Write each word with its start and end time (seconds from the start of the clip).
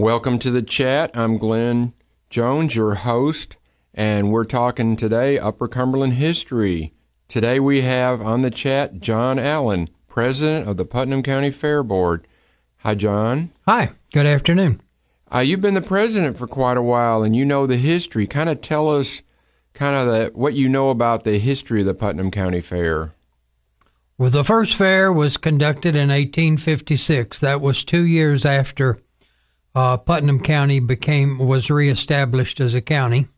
Welcome 0.00 0.38
to 0.38 0.50
the 0.50 0.62
chat. 0.62 1.10
I'm 1.12 1.36
Glenn 1.36 1.92
Jones, 2.30 2.74
your 2.74 2.94
host, 2.94 3.58
and 3.92 4.32
we're 4.32 4.44
talking 4.44 4.96
today 4.96 5.38
Upper 5.38 5.68
Cumberland 5.68 6.14
history. 6.14 6.94
Today 7.28 7.60
we 7.60 7.82
have 7.82 8.22
on 8.22 8.40
the 8.40 8.50
chat 8.50 9.02
John 9.02 9.38
Allen, 9.38 9.90
president 10.08 10.66
of 10.66 10.78
the 10.78 10.86
Putnam 10.86 11.22
County 11.22 11.50
Fair 11.50 11.82
Board. 11.82 12.26
Hi, 12.78 12.94
John. 12.94 13.50
Hi, 13.66 13.90
good 14.10 14.24
afternoon. 14.24 14.80
Uh, 15.30 15.40
you've 15.40 15.60
been 15.60 15.74
the 15.74 15.82
president 15.82 16.38
for 16.38 16.46
quite 16.46 16.78
a 16.78 16.82
while, 16.82 17.22
and 17.22 17.36
you 17.36 17.44
know 17.44 17.66
the 17.66 17.76
history. 17.76 18.26
Kind 18.26 18.48
of 18.48 18.62
tell 18.62 18.88
us, 18.88 19.20
kind 19.74 19.96
of 19.96 20.06
the, 20.06 20.30
what 20.34 20.54
you 20.54 20.70
know 20.70 20.88
about 20.88 21.24
the 21.24 21.38
history 21.38 21.80
of 21.80 21.86
the 21.86 21.92
Putnam 21.92 22.30
County 22.30 22.62
Fair. 22.62 23.12
Well, 24.16 24.30
the 24.30 24.44
first 24.44 24.76
fair 24.76 25.12
was 25.12 25.36
conducted 25.36 25.94
in 25.94 26.08
1856. 26.08 27.38
That 27.40 27.60
was 27.60 27.84
two 27.84 28.06
years 28.06 28.46
after 28.46 28.98
uh, 29.74 29.96
Putnam 29.96 30.40
County 30.40 30.80
became 30.80 31.38
was 31.38 31.70
reestablished 31.70 32.60
as 32.60 32.74
a 32.74 32.80
county, 32.80 33.28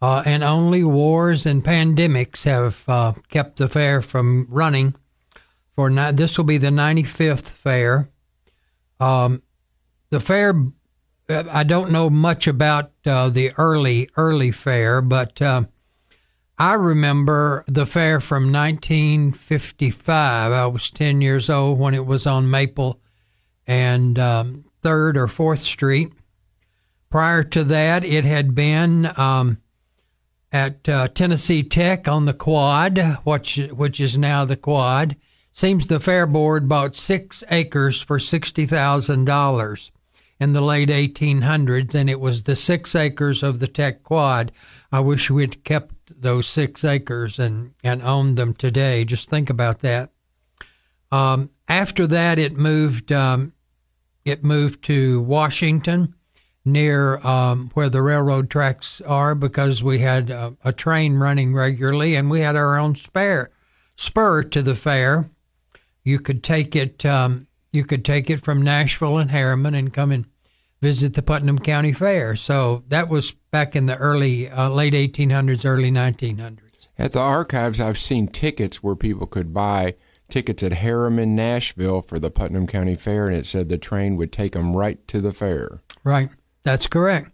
uh, 0.00 0.22
and 0.24 0.44
only 0.44 0.84
wars 0.84 1.46
and 1.46 1.64
pandemics 1.64 2.44
have 2.44 2.88
uh, 2.88 3.12
kept 3.28 3.56
the 3.56 3.68
fair 3.68 4.02
from 4.02 4.46
running. 4.48 4.94
For 5.74 5.90
ni- 5.90 6.12
this 6.12 6.36
will 6.36 6.44
be 6.44 6.58
the 6.58 6.68
95th 6.68 7.40
fair. 7.40 8.10
Um, 9.00 9.42
the 10.10 10.20
fair 10.20 10.54
I 11.28 11.62
don't 11.62 11.90
know 11.90 12.08
much 12.08 12.46
about 12.46 12.92
uh, 13.04 13.28
the 13.28 13.52
early 13.58 14.08
early 14.16 14.50
fair, 14.50 15.02
but 15.02 15.42
uh, 15.42 15.64
I 16.58 16.74
remember 16.74 17.64
the 17.66 17.84
fair 17.84 18.20
from 18.20 18.50
1955. 18.50 20.52
I 20.52 20.66
was 20.66 20.90
10 20.90 21.20
years 21.20 21.50
old 21.50 21.78
when 21.78 21.94
it 21.94 22.06
was 22.06 22.26
on 22.26 22.50
Maple 22.50 23.00
and 23.66 24.18
um, 24.18 24.64
Third 24.82 25.16
or 25.16 25.28
Fourth 25.28 25.60
Street. 25.60 26.12
Prior 27.10 27.42
to 27.44 27.64
that, 27.64 28.04
it 28.04 28.24
had 28.24 28.54
been 28.54 29.10
um, 29.18 29.58
at 30.52 30.88
uh, 30.88 31.08
Tennessee 31.08 31.62
Tech 31.62 32.06
on 32.06 32.26
the 32.26 32.34
Quad, 32.34 33.18
which 33.24 33.56
which 33.72 34.00
is 34.00 34.18
now 34.18 34.44
the 34.44 34.56
Quad. 34.56 35.16
Seems 35.52 35.86
the 35.86 36.00
fair 36.00 36.26
board 36.26 36.68
bought 36.68 36.94
six 36.94 37.42
acres 37.50 38.00
for 38.00 38.18
sixty 38.18 38.66
thousand 38.66 39.24
dollars 39.24 39.90
in 40.40 40.52
the 40.52 40.60
late 40.60 40.88
1800s, 40.88 41.94
and 41.94 42.08
it 42.08 42.20
was 42.20 42.44
the 42.44 42.56
six 42.56 42.94
acres 42.94 43.42
of 43.42 43.58
the 43.58 43.66
Tech 43.66 44.02
Quad. 44.02 44.52
I 44.92 45.00
wish 45.00 45.30
we'd 45.30 45.64
kept 45.64 45.94
those 46.22 46.46
six 46.46 46.84
acres 46.84 47.38
and, 47.38 47.74
and 47.82 48.02
owned 48.02 48.36
them 48.36 48.54
today. 48.54 49.04
Just 49.04 49.28
think 49.28 49.50
about 49.50 49.80
that. 49.80 50.10
Um, 51.10 51.50
after 51.68 52.06
that, 52.06 52.38
it 52.38 52.56
moved. 52.56 53.10
Um, 53.12 53.52
it 54.28 54.44
moved 54.44 54.82
to 54.84 55.20
Washington, 55.22 56.14
near 56.64 57.18
um, 57.26 57.70
where 57.74 57.88
the 57.88 58.02
railroad 58.02 58.50
tracks 58.50 59.00
are, 59.02 59.34
because 59.34 59.82
we 59.82 60.00
had 60.00 60.30
a, 60.30 60.56
a 60.64 60.72
train 60.72 61.14
running 61.14 61.54
regularly, 61.54 62.14
and 62.14 62.30
we 62.30 62.40
had 62.40 62.56
our 62.56 62.76
own 62.76 62.94
spare 62.94 63.50
spur 63.96 64.42
to 64.44 64.62
the 64.62 64.74
fair. 64.74 65.30
You 66.04 66.18
could 66.18 66.42
take 66.42 66.74
it. 66.74 67.04
Um, 67.04 67.46
you 67.72 67.84
could 67.84 68.04
take 68.04 68.30
it 68.30 68.40
from 68.40 68.62
Nashville 68.62 69.18
and 69.18 69.30
Harriman 69.30 69.74
and 69.74 69.92
come 69.92 70.10
and 70.10 70.24
visit 70.80 71.14
the 71.14 71.22
Putnam 71.22 71.58
County 71.58 71.92
Fair. 71.92 72.34
So 72.36 72.84
that 72.88 73.08
was 73.08 73.32
back 73.50 73.76
in 73.76 73.86
the 73.86 73.96
early, 73.96 74.48
uh, 74.48 74.70
late 74.70 74.94
1800s, 74.94 75.64
early 75.64 75.90
1900s. 75.90 76.88
At 76.98 77.12
the 77.12 77.20
archives, 77.20 77.80
I've 77.80 77.98
seen 77.98 78.28
tickets 78.28 78.82
where 78.82 78.96
people 78.96 79.26
could 79.26 79.52
buy 79.52 79.94
tickets 80.28 80.62
at 80.62 80.72
Harriman, 80.74 81.34
Nashville 81.34 82.02
for 82.02 82.18
the 82.18 82.30
Putnam 82.30 82.66
County 82.66 82.94
Fair, 82.94 83.28
and 83.28 83.36
it 83.36 83.46
said 83.46 83.68
the 83.68 83.78
train 83.78 84.16
would 84.16 84.32
take 84.32 84.52
them 84.52 84.76
right 84.76 85.06
to 85.08 85.20
the 85.20 85.32
fair. 85.32 85.82
Right. 86.04 86.30
That's 86.62 86.86
correct. 86.86 87.30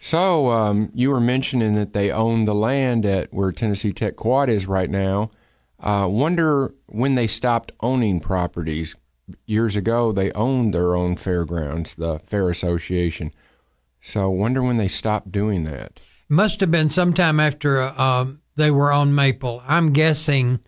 So 0.00 0.50
um, 0.50 0.90
you 0.94 1.10
were 1.10 1.20
mentioning 1.20 1.74
that 1.76 1.92
they 1.92 2.10
own 2.10 2.44
the 2.44 2.54
land 2.54 3.06
at 3.06 3.32
where 3.32 3.52
Tennessee 3.52 3.92
Tech 3.92 4.16
Quad 4.16 4.48
is 4.48 4.66
right 4.66 4.90
now. 4.90 5.30
Uh, 5.78 6.08
wonder 6.10 6.74
when 6.86 7.14
they 7.14 7.26
stopped 7.26 7.72
owning 7.80 8.20
properties. 8.20 8.96
Years 9.46 9.76
ago, 9.76 10.10
they 10.10 10.32
owned 10.32 10.74
their 10.74 10.96
own 10.96 11.16
fairgrounds, 11.16 11.94
the 11.94 12.18
Fair 12.26 12.50
Association. 12.50 13.32
So 14.00 14.28
wonder 14.28 14.62
when 14.62 14.76
they 14.76 14.88
stopped 14.88 15.30
doing 15.30 15.62
that. 15.64 16.00
Must 16.28 16.60
have 16.60 16.70
been 16.70 16.88
sometime 16.88 17.38
after 17.38 17.80
um, 17.80 18.40
they 18.56 18.70
were 18.70 18.92
on 18.92 19.14
Maple. 19.14 19.62
I'm 19.66 19.92
guessing. 19.92 20.60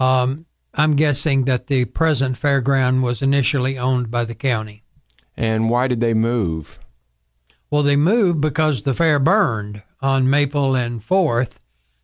Um, 0.00 0.46
I'm 0.74 0.96
guessing 0.96 1.44
that 1.44 1.66
the 1.66 1.86
present 1.86 2.36
fairground 2.36 3.02
was 3.02 3.22
initially 3.22 3.78
owned 3.78 4.10
by 4.10 4.24
the 4.24 4.34
county. 4.34 4.84
And 5.36 5.70
why 5.70 5.88
did 5.88 6.00
they 6.00 6.14
move? 6.14 6.78
Well, 7.70 7.82
they 7.82 7.96
moved 7.96 8.40
because 8.40 8.82
the 8.82 8.94
fair 8.94 9.18
burned 9.18 9.82
on 10.00 10.30
Maple 10.30 10.74
and 10.74 11.02
Fourth, 11.02 11.60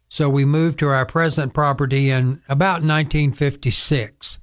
so 0.09 0.29
we 0.29 0.45
moved 0.45 0.79
to 0.81 0.89
our 0.89 1.07
present 1.07 1.55
property 1.55 2.11
in 2.11 2.43
about 2.49 2.83
1956. 2.83 4.39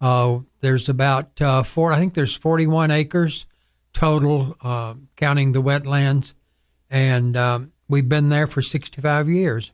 Uh, 0.00 0.38
there's 0.60 0.88
about 0.88 1.40
uh, 1.40 1.62
four, 1.62 1.92
I 1.92 1.98
think 1.98 2.14
there's 2.14 2.34
41 2.34 2.90
acres 2.90 3.46
total, 3.92 4.56
uh, 4.62 4.94
counting 5.16 5.52
the 5.52 5.62
wetlands, 5.62 6.34
and 6.90 7.36
um, 7.36 7.72
we've 7.88 8.08
been 8.08 8.28
there 8.28 8.46
for 8.46 8.60
65 8.60 9.28
years. 9.28 9.72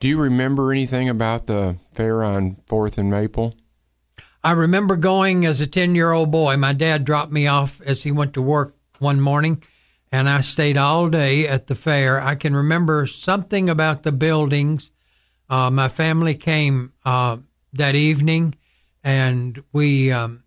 Do 0.00 0.08
you 0.08 0.20
remember 0.20 0.72
anything 0.72 1.08
about 1.08 1.46
the 1.46 1.76
fair 1.94 2.22
on 2.22 2.56
Fourth 2.66 2.98
and 2.98 3.10
Maple? 3.10 3.54
I 4.44 4.52
remember 4.52 4.96
going 4.96 5.46
as 5.46 5.60
a 5.60 5.66
10 5.66 5.94
year 5.94 6.12
old 6.12 6.30
boy. 6.30 6.56
My 6.56 6.72
dad 6.72 7.04
dropped 7.04 7.32
me 7.32 7.46
off 7.46 7.80
as 7.82 8.02
he 8.02 8.10
went 8.10 8.34
to 8.34 8.42
work 8.42 8.76
one 8.98 9.20
morning, 9.20 9.62
and 10.10 10.28
I 10.28 10.40
stayed 10.40 10.76
all 10.76 11.08
day 11.08 11.46
at 11.46 11.68
the 11.68 11.74
fair. 11.74 12.20
I 12.20 12.34
can 12.34 12.54
remember 12.54 13.06
something 13.06 13.70
about 13.70 14.02
the 14.02 14.12
buildings. 14.12 14.90
Uh, 15.48 15.70
my 15.70 15.88
family 15.88 16.34
came 16.34 16.92
uh, 17.04 17.36
that 17.72 17.94
evening, 17.94 18.54
and 19.04 19.62
we 19.72 20.10
um, 20.10 20.42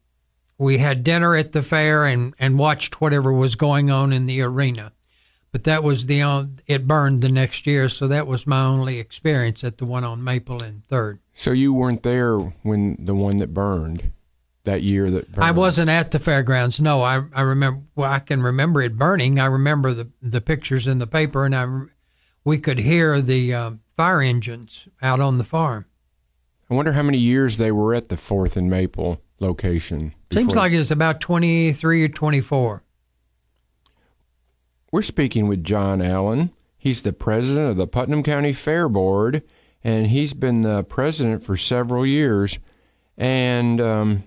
we 0.58 0.78
had 0.78 1.04
dinner 1.04 1.36
at 1.36 1.52
the 1.52 1.62
fair 1.62 2.06
and, 2.06 2.34
and 2.40 2.58
watched 2.58 3.02
whatever 3.02 3.32
was 3.32 3.56
going 3.56 3.92
on 3.92 4.14
in 4.14 4.26
the 4.26 4.42
arena. 4.42 4.94
But 5.56 5.64
that 5.64 5.84
was 5.84 6.08
the 6.08 6.22
only, 6.22 6.50
it 6.68 6.86
burned 6.86 7.22
the 7.22 7.30
next 7.30 7.66
year, 7.66 7.88
so 7.88 8.10
that 8.10 8.28
was 8.28 8.46
my 8.46 8.62
only 8.62 9.00
experience 9.00 9.64
at 9.64 9.78
the 9.78 9.86
one 9.86 10.04
on 10.04 10.22
Maple 10.22 10.62
and 10.62 10.84
Third. 10.84 11.20
So 11.34 11.54
you 11.54 11.74
weren't 11.74 12.04
there 12.04 12.38
when 12.38 12.98
the 13.00 13.16
one 13.16 13.38
that 13.38 13.54
burned 13.54 14.12
that 14.66 14.84
year 14.84 15.10
that 15.10 15.32
burned. 15.32 15.46
I 15.46 15.52
wasn't 15.52 15.90
at 15.90 16.12
the 16.12 16.20
fairgrounds. 16.20 16.82
No, 16.82 17.04
I 17.04 17.24
I 17.34 17.44
remember. 17.44 17.84
Well, 17.96 18.12
I 18.12 18.20
can 18.20 18.42
remember 18.42 18.82
it 18.82 18.98
burning. 18.98 19.40
I 19.40 19.46
remember 19.46 19.94
the 19.94 20.10
the 20.22 20.42
pictures 20.42 20.88
in 20.88 21.00
the 21.00 21.08
paper, 21.08 21.46
and 21.46 21.56
I 21.56 21.66
we 22.44 22.58
could 22.58 22.80
hear 22.80 23.22
the 23.22 23.54
um, 23.54 23.80
fire 23.96 24.20
engines 24.20 24.90
out 25.02 25.22
on 25.22 25.38
the 25.38 25.46
farm. 25.46 25.86
I 26.70 26.74
wonder 26.74 26.92
how 26.92 27.04
many 27.04 27.18
years 27.18 27.56
they 27.56 27.72
were 27.72 27.94
at 27.94 28.10
the 28.10 28.18
Fourth 28.18 28.58
and 28.58 28.70
Maple 28.70 29.22
location. 29.40 30.16
Seems 30.34 30.48
before- 30.48 30.64
like 30.64 30.74
it's 30.74 30.92
about 30.92 31.22
twenty 31.22 31.72
three 31.72 32.04
or 32.04 32.10
twenty 32.10 32.42
four. 32.42 32.84
We're 34.96 35.02
speaking 35.02 35.50
with 35.50 35.66
John 35.66 36.02
Allen. 36.02 36.52
He's 36.78 37.02
the 37.02 37.12
president 37.12 37.72
of 37.72 37.76
the 37.76 37.86
Putnam 37.86 38.24
County 38.24 38.54
Fair 38.54 38.88
Board, 38.88 39.44
and 39.84 40.08
he's 40.08 40.34
been 40.34 40.62
the 40.62 40.86
president 40.86 41.44
for 41.44 41.58
several 41.58 42.06
years. 42.06 42.60
And 43.18 43.82
um, 43.82 44.24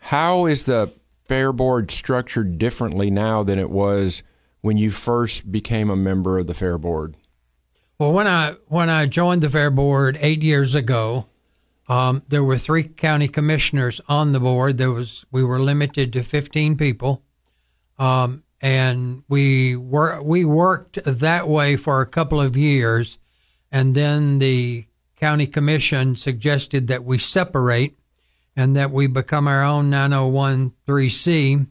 how 0.00 0.44
is 0.44 0.66
the 0.66 0.92
Fair 1.26 1.50
Board 1.50 1.90
structured 1.90 2.58
differently 2.58 3.10
now 3.10 3.42
than 3.42 3.58
it 3.58 3.70
was 3.70 4.22
when 4.60 4.76
you 4.76 4.90
first 4.90 5.50
became 5.50 5.88
a 5.88 5.96
member 5.96 6.36
of 6.38 6.46
the 6.46 6.52
Fair 6.52 6.76
Board? 6.76 7.16
Well, 7.98 8.12
when 8.12 8.26
I 8.26 8.56
when 8.66 8.90
I 8.90 9.06
joined 9.06 9.40
the 9.40 9.48
fair 9.48 9.70
board 9.70 10.18
eight 10.20 10.42
years 10.42 10.74
ago, 10.74 11.24
um, 11.88 12.20
there 12.28 12.44
were 12.44 12.58
three 12.58 12.84
county 12.84 13.28
commissioners 13.28 13.98
on 14.10 14.32
the 14.32 14.40
board. 14.40 14.76
There 14.76 14.92
was 14.92 15.24
we 15.30 15.42
were 15.42 15.58
limited 15.58 16.12
to 16.12 16.22
fifteen 16.22 16.76
people, 16.76 17.22
um, 17.98 18.43
and 18.64 19.22
we 19.28 19.76
were 19.76 20.22
we 20.22 20.42
worked 20.42 20.98
that 21.04 21.46
way 21.46 21.76
for 21.76 22.00
a 22.00 22.06
couple 22.06 22.40
of 22.40 22.56
years, 22.56 23.18
and 23.70 23.94
then 23.94 24.38
the 24.38 24.86
county 25.16 25.46
commission 25.46 26.16
suggested 26.16 26.88
that 26.88 27.04
we 27.04 27.18
separate, 27.18 27.98
and 28.56 28.74
that 28.74 28.90
we 28.90 29.06
become 29.06 29.46
our 29.46 29.62
own 29.62 29.90
901.3c, 29.90 31.66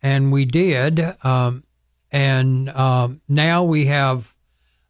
and 0.00 0.30
we 0.30 0.44
did, 0.44 1.00
um, 1.24 1.64
and 2.12 2.68
um, 2.68 3.20
now 3.28 3.64
we 3.64 3.86
have 3.86 4.36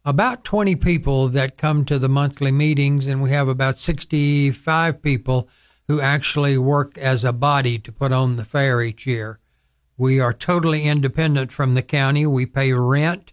about 0.05 0.43
20 0.43 0.75
people 0.75 1.29
that 1.29 1.57
come 1.57 1.83
to 1.85 1.97
the 1.97 2.07
monthly 2.09 2.51
meetings, 2.51 3.07
and 3.07 3.23
we 3.23 3.31
have 3.31 3.47
about 3.47 3.79
65 3.79 5.01
people 5.01 5.49
who 5.87 5.99
actually 5.99 6.59
work 6.59 6.95
as 6.99 7.25
a 7.25 7.33
body 7.33 7.79
to 7.79 7.91
put 7.91 8.11
on 8.11 8.35
the 8.35 8.45
fair 8.45 8.83
each 8.83 9.07
year. 9.07 9.39
We 9.97 10.19
are 10.19 10.33
totally 10.33 10.83
independent 10.83 11.51
from 11.51 11.75
the 11.75 11.81
county. 11.83 12.25
We 12.25 12.45
pay 12.45 12.73
rent 12.73 13.31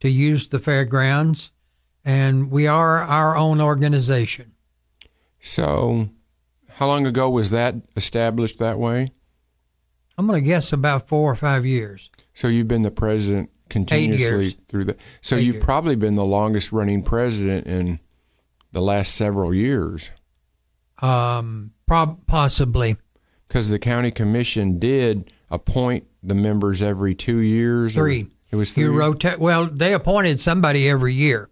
to 0.00 0.08
use 0.08 0.48
the 0.48 0.58
fairgrounds, 0.58 1.52
and 2.04 2.50
we 2.50 2.66
are 2.66 2.98
our 3.02 3.36
own 3.36 3.60
organization. 3.60 4.52
So, 5.40 6.08
how 6.74 6.86
long 6.88 7.06
ago 7.06 7.30
was 7.30 7.50
that 7.50 7.76
established 7.96 8.58
that 8.58 8.78
way? 8.78 9.12
I'm 10.18 10.26
going 10.26 10.42
to 10.42 10.46
guess 10.46 10.72
about 10.72 11.08
four 11.08 11.30
or 11.30 11.36
five 11.36 11.64
years. 11.64 12.10
So 12.34 12.48
you've 12.48 12.68
been 12.68 12.82
the 12.82 12.90
president 12.90 13.50
continuously 13.68 14.50
through 14.66 14.84
that. 14.84 14.98
So 15.20 15.36
Eight 15.36 15.44
you've 15.44 15.62
probably 15.62 15.96
been 15.96 16.14
the 16.14 16.24
longest 16.24 16.70
running 16.72 17.02
president 17.02 17.66
in 17.66 17.98
the 18.72 18.82
last 18.82 19.14
several 19.14 19.54
years 19.54 20.10
Um, 21.00 21.72
prob- 21.86 22.26
possibly. 22.26 22.96
because 23.48 23.70
the 23.70 23.78
county 23.78 24.10
commission 24.10 24.78
did 24.78 25.31
appoint 25.52 26.06
the 26.22 26.34
members 26.34 26.82
every 26.82 27.14
two 27.14 27.38
years. 27.38 27.94
Three. 27.94 28.26
It 28.50 28.56
was 28.56 28.72
three. 28.72 28.84
You 28.84 28.98
rotate. 28.98 29.38
Well, 29.38 29.66
they 29.66 29.94
appointed 29.94 30.40
somebody 30.40 30.88
every 30.88 31.14
year. 31.14 31.48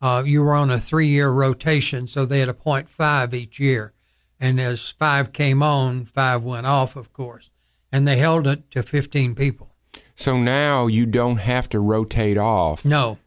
Uh, 0.00 0.22
you 0.24 0.42
were 0.42 0.54
on 0.54 0.70
a 0.70 0.80
three-year 0.80 1.30
rotation, 1.30 2.06
so 2.08 2.24
they'd 2.26 2.48
appoint 2.48 2.88
five 2.88 3.32
each 3.34 3.60
year. 3.60 3.92
And 4.40 4.60
as 4.60 4.88
five 4.88 5.32
came 5.32 5.62
on, 5.62 6.06
five 6.06 6.42
went 6.42 6.66
off, 6.66 6.96
of 6.96 7.12
course, 7.12 7.52
and 7.92 8.08
they 8.08 8.16
held 8.16 8.46
it 8.48 8.68
to 8.72 8.82
15 8.82 9.36
people. 9.36 9.76
so 10.16 10.36
now 10.36 10.88
you 10.88 11.06
don't 11.06 11.36
have 11.36 11.68
to 11.68 11.78
rotate 11.78 12.36
off. 12.38 12.84
No, 12.84 13.18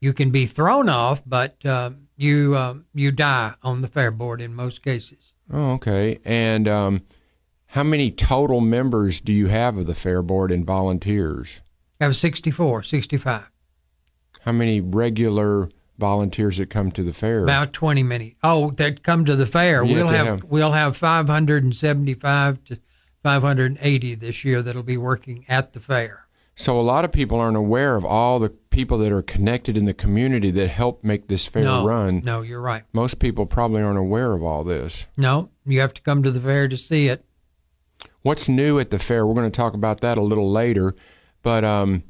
you 0.00 0.12
can 0.12 0.30
be 0.30 0.46
thrown 0.46 0.88
off, 0.88 1.22
but 1.24 1.64
uh, 1.64 1.90
you 2.16 2.56
uh, 2.56 2.74
you 2.92 3.12
die 3.12 3.54
on 3.62 3.80
the 3.82 3.88
fair 3.88 4.10
board 4.10 4.40
in 4.42 4.54
most 4.54 4.82
cases. 4.82 5.32
Oh, 5.52 5.72
okay. 5.74 6.18
And 6.24 6.66
um, 6.66 7.02
how 7.68 7.82
many 7.82 8.10
total 8.10 8.60
members 8.60 9.20
do 9.20 9.32
you 9.32 9.48
have 9.48 9.76
of 9.76 9.86
the 9.86 9.94
fair 9.94 10.22
board 10.22 10.50
and 10.50 10.64
volunteers? 10.64 11.60
I 12.00 12.04
have 12.04 12.16
64, 12.16 12.82
65, 12.82 13.50
How 14.42 14.52
many 14.52 14.80
regular 14.80 15.70
volunteers 15.98 16.58
that 16.58 16.70
come 16.70 16.90
to 16.92 17.02
the 17.02 17.12
fair? 17.12 17.42
about 17.42 17.72
20 17.72 18.02
many. 18.02 18.36
Oh, 18.42 18.70
that 18.72 19.02
come 19.02 19.24
to 19.24 19.34
the 19.34 19.46
fair. 19.46 19.82
Yeah, 19.84 19.94
we'll 19.94 20.08
have, 20.08 20.26
have- 20.26 20.44
we'll 20.44 20.72
have 20.72 20.96
575 20.96 22.64
to 22.64 22.78
580 23.22 24.14
this 24.14 24.44
year 24.44 24.62
that'll 24.62 24.82
be 24.82 24.96
working 24.96 25.44
at 25.48 25.72
the 25.72 25.80
fair. 25.80 26.28
So 26.58 26.80
a 26.80 26.82
lot 26.82 27.04
of 27.04 27.12
people 27.12 27.38
aren't 27.38 27.56
aware 27.56 27.96
of 27.96 28.04
all 28.04 28.38
the 28.38 28.48
people 28.48 28.96
that 28.98 29.12
are 29.12 29.20
connected 29.20 29.76
in 29.76 29.84
the 29.84 29.92
community 29.92 30.50
that 30.52 30.68
help 30.68 31.04
make 31.04 31.28
this 31.28 31.46
fair 31.46 31.64
no, 31.64 31.84
run. 31.84 32.22
no, 32.24 32.40
you're 32.40 32.62
right. 32.62 32.84
Most 32.94 33.18
people 33.18 33.44
probably 33.44 33.82
aren't 33.82 33.98
aware 33.98 34.32
of 34.32 34.42
all 34.42 34.64
this. 34.64 35.04
No, 35.18 35.50
you 35.66 35.80
have 35.80 35.92
to 35.94 36.00
come 36.00 36.22
to 36.22 36.30
the 36.30 36.40
fair 36.40 36.66
to 36.68 36.76
see 36.78 37.08
it. 37.08 37.25
What's 38.26 38.48
new 38.48 38.80
at 38.80 38.90
the 38.90 38.98
fair? 38.98 39.24
We're 39.24 39.34
going 39.34 39.48
to 39.48 39.56
talk 39.56 39.72
about 39.74 40.00
that 40.00 40.18
a 40.18 40.20
little 40.20 40.50
later, 40.50 40.96
but 41.44 41.64
um, 41.64 42.02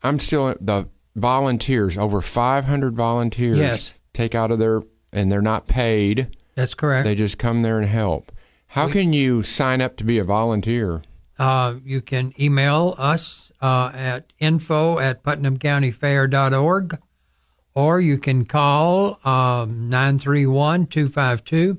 I'm 0.00 0.20
still 0.20 0.54
the 0.60 0.88
volunteers. 1.16 1.96
Over 1.98 2.20
500 2.20 2.94
volunteers 2.94 3.58
Yes. 3.58 3.94
take 4.12 4.36
out 4.36 4.52
of 4.52 4.60
their 4.60 4.82
and 5.12 5.32
they're 5.32 5.42
not 5.42 5.66
paid. 5.66 6.36
That's 6.54 6.74
correct. 6.74 7.02
They 7.02 7.16
just 7.16 7.36
come 7.36 7.62
there 7.62 7.80
and 7.80 7.88
help. 7.88 8.30
How 8.68 8.86
We- 8.86 8.92
can 8.92 9.12
you 9.12 9.42
sign 9.42 9.80
up 9.80 9.96
to 9.96 10.04
be 10.04 10.18
a 10.18 10.24
volunteer? 10.24 11.02
Uh, 11.36 11.74
you 11.84 12.00
can 12.00 12.32
email 12.40 12.94
us 12.96 13.50
uh, 13.60 13.90
at 13.92 14.32
info 14.38 15.00
at 15.00 15.24
putnamcountyfair.org 15.24 16.96
or 17.74 18.00
you 18.00 18.18
can 18.18 18.44
call 18.44 19.18
um, 19.26 19.88
931 19.88 20.86
252 20.86 21.78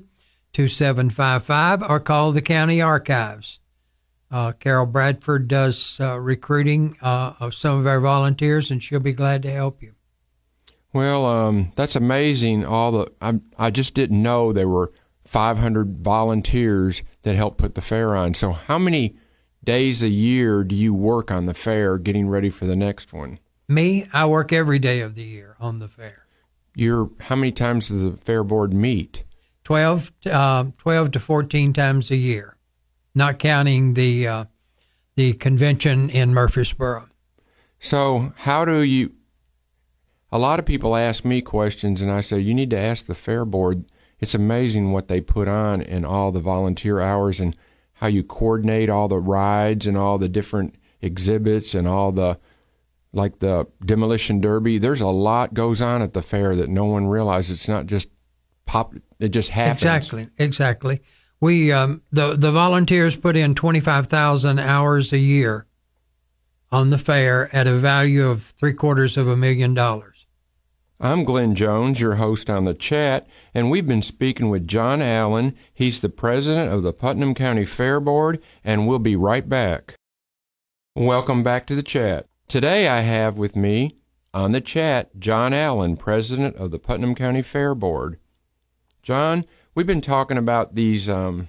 2755 0.52 1.82
or 1.82 2.00
call 2.00 2.32
the 2.32 2.42
county 2.42 2.80
archives. 2.80 3.60
Uh, 4.30 4.52
Carol 4.52 4.86
Bradford 4.86 5.48
does 5.48 5.98
uh, 6.00 6.18
recruiting 6.18 6.96
uh, 7.02 7.34
of 7.40 7.54
some 7.54 7.78
of 7.78 7.86
our 7.86 8.00
volunteers, 8.00 8.70
and 8.70 8.82
she'll 8.82 9.00
be 9.00 9.12
glad 9.12 9.42
to 9.42 9.50
help 9.50 9.82
you. 9.82 9.94
Well, 10.92 11.24
um, 11.26 11.72
that's 11.74 11.96
amazing. 11.96 12.64
All 12.64 12.92
the 12.92 13.12
I 13.20 13.40
I 13.58 13.70
just 13.70 13.94
didn't 13.94 14.22
know 14.22 14.52
there 14.52 14.68
were 14.68 14.92
500 15.24 15.98
volunteers 16.00 17.02
that 17.22 17.36
help 17.36 17.56
put 17.56 17.74
the 17.74 17.80
fair 17.80 18.16
on. 18.16 18.34
So 18.34 18.52
how 18.52 18.78
many 18.78 19.16
days 19.62 20.02
a 20.02 20.08
year 20.08 20.64
do 20.64 20.74
you 20.74 20.94
work 20.94 21.30
on 21.30 21.46
the 21.46 21.54
fair, 21.54 21.98
getting 21.98 22.28
ready 22.28 22.50
for 22.50 22.66
the 22.66 22.76
next 22.76 23.12
one? 23.12 23.38
Me, 23.68 24.06
I 24.12 24.26
work 24.26 24.52
every 24.52 24.80
day 24.80 25.00
of 25.00 25.14
the 25.14 25.22
year 25.22 25.56
on 25.60 25.78
the 25.78 25.86
fair. 25.86 26.26
You're 26.74 27.10
how 27.20 27.36
many 27.36 27.52
times 27.52 27.88
does 27.88 28.02
the 28.02 28.16
fair 28.16 28.42
board 28.42 28.72
meet? 28.72 29.24
12, 29.70 30.12
uh, 30.26 30.64
12 30.78 31.12
to 31.12 31.20
14 31.20 31.72
times 31.72 32.10
a 32.10 32.16
year, 32.16 32.56
not 33.14 33.38
counting 33.38 33.94
the 33.94 34.26
uh, 34.26 34.44
the 35.14 35.32
convention 35.34 36.10
in 36.10 36.34
Murfreesboro. 36.34 37.08
So 37.78 38.32
how 38.38 38.64
do 38.64 38.82
you? 38.82 39.12
A 40.32 40.40
lot 40.40 40.58
of 40.58 40.66
people 40.66 40.96
ask 40.96 41.24
me 41.24 41.40
questions, 41.40 42.02
and 42.02 42.10
I 42.10 42.20
say 42.20 42.40
you 42.40 42.52
need 42.52 42.70
to 42.70 42.78
ask 42.78 43.06
the 43.06 43.14
fair 43.14 43.44
board. 43.44 43.84
It's 44.18 44.34
amazing 44.34 44.90
what 44.90 45.06
they 45.06 45.20
put 45.20 45.46
on 45.46 45.82
and 45.82 46.04
all 46.04 46.32
the 46.32 46.40
volunteer 46.40 46.98
hours 46.98 47.38
and 47.38 47.56
how 47.92 48.08
you 48.08 48.24
coordinate 48.24 48.90
all 48.90 49.06
the 49.06 49.18
rides 49.18 49.86
and 49.86 49.96
all 49.96 50.18
the 50.18 50.28
different 50.28 50.74
exhibits 51.00 51.76
and 51.76 51.86
all 51.86 52.10
the 52.10 52.40
like 53.12 53.38
the 53.38 53.68
demolition 53.86 54.40
derby. 54.40 54.78
There's 54.78 55.00
a 55.00 55.06
lot 55.06 55.54
goes 55.54 55.80
on 55.80 56.02
at 56.02 56.12
the 56.12 56.22
fair 56.22 56.56
that 56.56 56.68
no 56.68 56.86
one 56.86 57.06
realizes. 57.06 57.52
It's 57.52 57.68
not 57.68 57.86
just 57.86 58.10
pop. 58.66 58.94
It 59.20 59.28
just 59.28 59.50
happens. 59.50 59.82
Exactly, 59.82 60.28
exactly. 60.38 61.00
We 61.40 61.70
um, 61.72 62.02
the 62.10 62.34
the 62.34 62.50
volunteers 62.50 63.16
put 63.16 63.36
in 63.36 63.54
twenty 63.54 63.80
five 63.80 64.06
thousand 64.06 64.58
hours 64.58 65.12
a 65.12 65.18
year 65.18 65.66
on 66.72 66.90
the 66.90 66.98
fair 66.98 67.54
at 67.54 67.66
a 67.66 67.74
value 67.74 68.26
of 68.26 68.42
three 68.42 68.72
quarters 68.72 69.16
of 69.16 69.28
a 69.28 69.36
million 69.36 69.74
dollars. 69.74 70.26
I'm 71.02 71.24
Glenn 71.24 71.54
Jones, 71.54 72.00
your 72.00 72.16
host 72.16 72.50
on 72.50 72.64
the 72.64 72.74
chat, 72.74 73.26
and 73.54 73.70
we've 73.70 73.86
been 73.86 74.02
speaking 74.02 74.50
with 74.50 74.66
John 74.68 75.00
Allen. 75.00 75.56
He's 75.72 76.02
the 76.02 76.10
president 76.10 76.70
of 76.70 76.82
the 76.82 76.92
Putnam 76.92 77.34
County 77.34 77.64
Fair 77.64 78.00
Board, 78.00 78.42
and 78.62 78.86
we'll 78.86 78.98
be 78.98 79.16
right 79.16 79.48
back. 79.48 79.94
Welcome 80.94 81.42
back 81.42 81.66
to 81.68 81.74
the 81.74 81.82
chat. 81.82 82.26
Today 82.48 82.86
I 82.88 83.00
have 83.00 83.38
with 83.38 83.56
me 83.56 83.96
on 84.34 84.52
the 84.52 84.60
chat 84.60 85.18
John 85.18 85.54
Allen, 85.54 85.96
president 85.96 86.56
of 86.56 86.70
the 86.70 86.78
Putnam 86.78 87.14
County 87.14 87.42
Fair 87.42 87.74
Board. 87.74 88.18
John, 89.10 89.44
we've 89.74 89.88
been 89.88 90.00
talking 90.00 90.38
about 90.38 90.74
these, 90.74 91.08
um, 91.08 91.48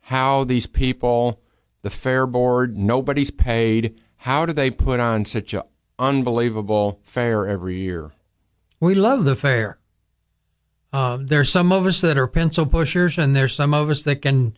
how 0.00 0.42
these 0.42 0.66
people, 0.66 1.40
the 1.82 1.88
fair 1.88 2.26
board, 2.26 2.76
nobody's 2.76 3.30
paid. 3.30 3.96
How 4.16 4.44
do 4.44 4.52
they 4.52 4.72
put 4.72 4.98
on 4.98 5.24
such 5.24 5.54
an 5.54 5.62
unbelievable 6.00 6.98
fair 7.04 7.46
every 7.46 7.76
year? 7.76 8.10
We 8.80 8.96
love 8.96 9.24
the 9.24 9.36
fair. 9.36 9.78
Um, 10.92 11.28
there's 11.28 11.48
some 11.48 11.70
of 11.70 11.86
us 11.86 12.00
that 12.00 12.18
are 12.18 12.26
pencil 12.26 12.66
pushers, 12.66 13.18
and 13.18 13.36
there's 13.36 13.54
some 13.54 13.72
of 13.72 13.88
us 13.88 14.02
that 14.02 14.20
can 14.20 14.56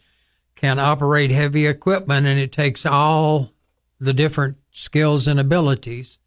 can 0.55 0.79
operate 0.79 1.31
heavy 1.31 1.67
equipment, 1.67 2.27
and 2.27 2.41
it 2.41 2.51
takes 2.51 2.87
all 2.87 3.53
the 4.01 4.15
different 4.15 4.57
skills 4.71 5.29
and 5.29 5.39
abilities. 5.39 6.19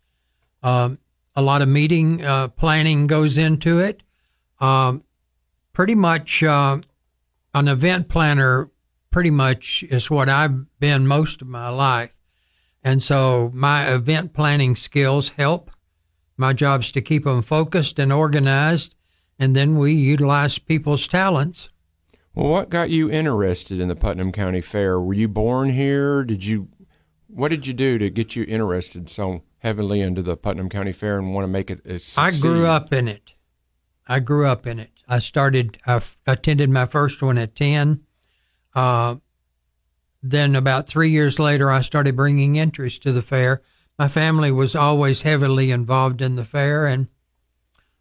Um, 0.62 1.00
a 1.36 1.42
lot 1.42 1.64
of 1.64 1.68
meeting 1.68 2.24
uh, 2.24 2.50
planning 2.50 3.08
goes 3.08 3.40
into 3.40 3.80
it. 3.80 4.04
Um, 4.60 5.04
pretty 5.82 5.96
much, 5.96 6.44
uh, 6.44 6.78
an 7.56 7.68
event 7.68 8.08
planner 8.08 8.70
pretty 9.10 9.32
much 9.32 9.82
is 9.90 10.12
what 10.12 10.30
I've 10.30 10.80
been 10.80 11.08
most 11.08 11.42
of 11.42 11.48
my 11.48 11.70
life, 11.70 12.12
and 12.84 13.02
so 13.02 13.50
my 13.52 13.92
event 13.92 14.32
planning 14.32 14.76
skills 14.76 15.30
help. 15.30 15.72
My 16.38 16.54
job's 16.54 16.92
to 16.92 17.02
keep 17.02 17.24
them 17.24 17.42
focused 17.42 17.98
and 17.98 18.14
organized, 18.14 18.94
and 19.40 19.56
then 19.56 19.76
we 19.76 19.94
utilize 19.94 20.60
people's 20.60 21.08
talents. 21.08 21.70
Well, 22.36 22.52
what 22.52 22.70
got 22.70 22.92
you 22.92 23.10
interested 23.10 23.80
in 23.80 23.88
the 23.88 23.96
Putnam 23.96 24.32
County 24.32 24.62
Fair? 24.62 25.02
Were 25.02 25.16
you 25.16 25.28
born 25.28 25.72
here? 25.72 26.24
Did 26.24 26.46
you 26.46 26.68
what 27.26 27.50
did 27.50 27.66
you 27.66 27.74
do 27.74 27.98
to 27.98 28.12
get 28.12 28.36
you 28.36 28.46
interested 28.48 29.10
so 29.10 29.42
heavily 29.58 30.02
into 30.02 30.22
the 30.22 30.38
Putnam 30.38 30.70
County 30.70 30.92
Fair 30.92 31.18
and 31.18 31.34
want 31.34 31.46
to 31.46 31.52
make 31.52 31.72
it 31.72 31.84
a 31.88 32.00
I 32.22 32.30
grew 32.30 32.68
up 32.68 32.94
in 32.94 33.08
it. 33.08 33.34
I 34.08 34.20
grew 34.20 34.46
up 34.46 34.68
in 34.68 34.78
it. 34.78 34.92
I 35.12 35.20
started. 35.20 35.78
I 35.86 35.96
f- 35.96 36.18
attended 36.26 36.70
my 36.70 36.86
first 36.86 37.22
one 37.22 37.38
at 37.38 37.54
ten. 37.54 38.06
Uh, 38.74 39.16
then 40.24 40.56
about 40.56 40.88
three 40.88 41.10
years 41.10 41.38
later, 41.38 41.70
I 41.70 41.82
started 41.82 42.16
bringing 42.16 42.56
interest 42.56 43.04
to 43.04 43.12
the 43.12 43.22
fair. 43.22 43.62
My 44.00 44.08
family 44.08 44.52
was 44.54 44.74
always 44.74 45.24
heavily 45.24 45.70
involved 45.70 46.22
in 46.22 46.38
the 46.38 46.46
fair, 46.46 46.86
and 46.86 47.08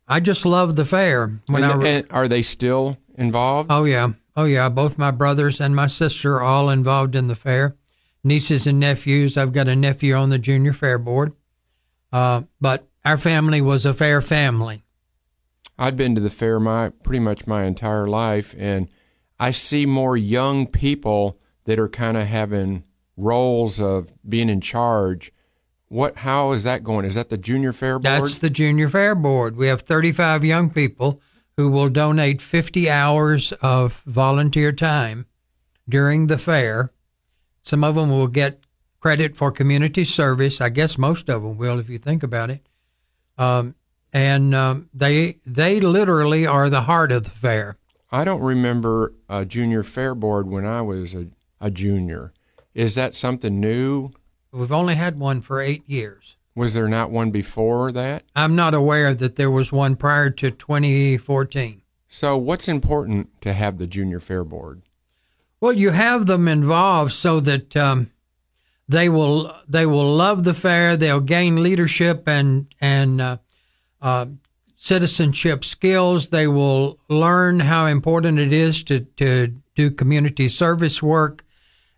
I 0.07 0.21
just 0.21 0.47
loved 0.47 0.77
the 0.77 0.85
fair. 0.85 1.41
When 1.47 1.65
I 1.65 1.75
re- 1.75 1.89
and 1.89 2.07
are 2.11 2.29
they 2.29 2.43
still 2.43 2.97
involved? 3.17 3.73
Oh 3.73 3.85
yeah, 3.85 4.13
oh 4.37 4.45
yeah. 4.45 4.69
Both 4.69 4.97
my 4.97 5.11
brothers 5.11 5.61
and 5.61 5.75
my 5.75 5.89
sister 5.89 6.37
are 6.37 6.43
all 6.43 6.71
involved 6.71 7.17
in 7.17 7.27
the 7.27 7.35
fair. 7.35 7.77
Nieces 8.23 8.69
and 8.69 8.79
nephews. 8.79 9.37
I've 9.37 9.53
got 9.53 9.67
a 9.67 9.75
nephew 9.75 10.15
on 10.15 10.31
the 10.31 10.39
junior 10.39 10.75
fair 10.75 10.97
board. 10.99 11.33
Uh, 12.13 12.43
but 12.61 12.87
our 13.05 13.17
family 13.17 13.61
was 13.61 13.85
a 13.85 13.95
fair 13.95 14.21
family. 14.23 14.85
I've 15.81 15.97
been 15.97 16.15
to 16.15 16.21
the 16.21 16.31
fair 16.31 16.61
my 16.61 16.91
pretty 16.91 17.21
much 17.21 17.47
my 17.47 17.65
entire 17.65 18.07
life, 18.07 18.55
and 18.59 18.89
I 19.39 19.51
see 19.51 19.87
more 19.87 20.17
young 20.17 20.67
people 20.67 21.39
that 21.65 21.79
are 21.79 21.89
kind 21.89 22.17
of 22.17 22.27
having 22.27 22.85
roles 23.17 23.81
of 23.81 24.13
being 24.29 24.49
in 24.49 24.61
charge. 24.61 25.33
What? 25.89 26.19
How 26.19 26.53
is 26.53 26.63
that 26.65 26.85
going? 26.85 27.05
Is 27.05 27.17
that 27.17 27.31
the 27.31 27.39
junior 27.39 27.73
fair 27.73 27.99
board? 27.99 28.23
That's 28.23 28.39
the 28.39 28.51
junior 28.51 28.89
fair 28.89 29.15
board. 29.15 29.57
We 29.57 29.67
have 29.67 29.83
35 29.83 30.45
young 30.45 30.71
people 30.71 31.21
who 31.57 31.71
will 31.71 31.89
donate 31.89 32.41
50 32.41 32.89
hours 32.89 33.53
of 33.61 34.03
volunteer 34.07 34.71
time 34.73 35.27
during 35.89 36.29
the 36.29 36.39
fair 36.39 36.93
some 37.63 37.85
of 37.85 37.95
them 37.95 38.11
will 38.11 38.29
get 38.29 38.65
credit 39.01 39.37
for 39.37 39.51
community 39.51 40.05
service. 40.05 40.61
I 40.61 40.69
guess 40.69 40.99
most 40.99 41.29
of 41.29 41.43
them 41.43 41.57
will, 41.57 41.79
if 41.79 41.89
you 41.89 41.99
think 41.99 42.23
about 42.23 42.51
it. 42.51 42.67
Um, 43.39 43.75
and 44.13 44.55
um, 44.55 44.89
they 44.93 45.37
they 45.47 45.81
literally 45.81 46.47
are 46.47 46.71
the 46.71 46.83
heart 46.83 47.13
of 47.13 47.25
the 47.25 47.31
fair. 47.31 47.77
I 48.13 48.25
don't 48.25 48.41
remember 48.41 49.15
a 49.29 49.45
junior 49.45 49.83
fair 49.83 50.15
board 50.15 50.49
when 50.49 50.67
I 50.67 50.83
was 50.83 51.15
a, 51.15 51.29
a 51.61 51.71
junior. 51.71 52.33
Is 52.75 52.95
that 52.97 53.15
something 53.15 53.61
new? 53.61 54.11
We've 54.53 54.73
only 54.73 54.97
had 54.97 55.19
one 55.19 55.41
for 55.41 55.61
eight 55.61 55.89
years. 55.89 56.37
Was 56.57 56.75
there 56.75 56.89
not 56.89 57.11
one 57.11 57.31
before 57.31 57.93
that? 57.93 58.25
I'm 58.35 58.57
not 58.57 58.75
aware 58.75 59.15
that 59.15 59.37
there 59.37 59.51
was 59.51 59.73
one 59.73 59.95
prior 59.95 60.31
to 60.31 60.51
2014. 60.51 61.83
So, 62.09 62.37
what's 62.37 62.67
important 62.67 63.41
to 63.43 63.53
have 63.53 63.79
the 63.79 63.87
junior 63.87 64.19
fair 64.19 64.43
board? 64.43 64.83
Well, 65.61 65.73
you 65.73 65.91
have 65.91 66.27
them 66.27 66.49
involved 66.49 67.13
so 67.13 67.39
that 67.41 67.77
um, 67.77 68.11
they 68.89 69.09
will 69.09 69.55
they 69.69 69.87
will 69.87 70.13
love 70.13 70.43
the 70.43 70.55
fair. 70.55 70.97
They'll 70.97 71.21
gain 71.21 71.63
leadership 71.63 72.29
and 72.29 72.67
and 72.81 73.21
uh, 73.21 73.37
uh, 74.01 74.27
citizenship 74.77 75.65
skills. 75.65 76.29
They 76.29 76.47
will 76.47 76.99
learn 77.09 77.61
how 77.61 77.87
important 77.87 78.39
it 78.39 78.53
is 78.53 78.83
to 78.85 79.01
to 79.01 79.55
do 79.75 79.91
community 79.91 80.49
service 80.49 81.03
work. 81.03 81.45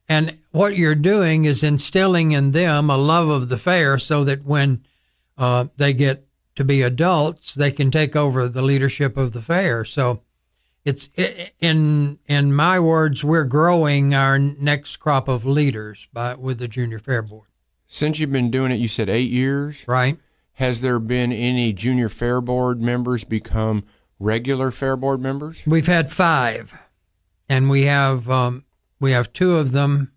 And 0.08 0.38
what 0.50 0.76
you're 0.76 0.94
doing 0.94 1.44
is 1.44 1.62
instilling 1.62 2.32
in 2.32 2.50
them 2.50 2.90
a 2.90 2.96
love 2.96 3.28
of 3.28 3.48
the 3.48 3.56
fair 3.58 3.98
so 3.98 4.24
that 4.24 4.44
when 4.44 4.84
uh, 5.38 5.66
they 5.76 5.92
get 5.92 6.26
to 6.56 6.64
be 6.64 6.82
adults, 6.82 7.54
they 7.54 7.70
can 7.70 7.90
take 7.90 8.14
over 8.14 8.48
the 8.48 8.62
leadership 8.62 9.16
of 9.16 9.32
the 9.32 9.40
fair. 9.40 9.84
So 9.84 10.22
it's 10.84 11.08
in 11.60 12.18
in 12.26 12.54
my 12.54 12.80
words, 12.80 13.24
we're 13.24 13.44
growing 13.44 14.14
our 14.14 14.38
next 14.38 14.96
crop 14.96 15.28
of 15.28 15.44
leaders 15.44 16.08
by 16.12 16.34
with 16.34 16.58
the 16.58 16.68
Junior 16.68 16.98
Fair 16.98 17.22
Board. 17.22 17.46
Since 17.86 18.18
you've 18.18 18.32
been 18.32 18.50
doing 18.50 18.72
it, 18.72 18.80
you 18.80 18.88
said 18.88 19.08
eight 19.08 19.30
years, 19.30 19.84
right? 19.86 20.18
Has 20.62 20.80
there 20.80 21.00
been 21.00 21.32
any 21.32 21.72
Junior 21.72 22.08
Fair 22.08 22.40
Board 22.40 22.80
members 22.80 23.24
become 23.24 23.82
regular 24.20 24.70
Fair 24.70 24.96
Board 24.96 25.20
members? 25.20 25.60
We've 25.66 25.88
had 25.88 26.08
five, 26.08 26.72
and 27.48 27.68
we 27.68 27.82
have 27.86 28.30
um, 28.30 28.64
we 29.00 29.10
have 29.10 29.32
two 29.32 29.56
of 29.56 29.72
them, 29.72 30.12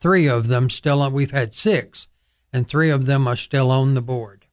three 0.00 0.28
of 0.28 0.48
them 0.48 0.68
still. 0.68 1.00
On, 1.00 1.12
we've 1.12 1.30
had 1.30 1.54
six, 1.54 2.08
and 2.52 2.68
three 2.68 2.90
of 2.90 3.06
them 3.06 3.28
are 3.28 3.36
still 3.36 3.70
on 3.70 3.94
the 3.94 4.02
board. 4.02 4.46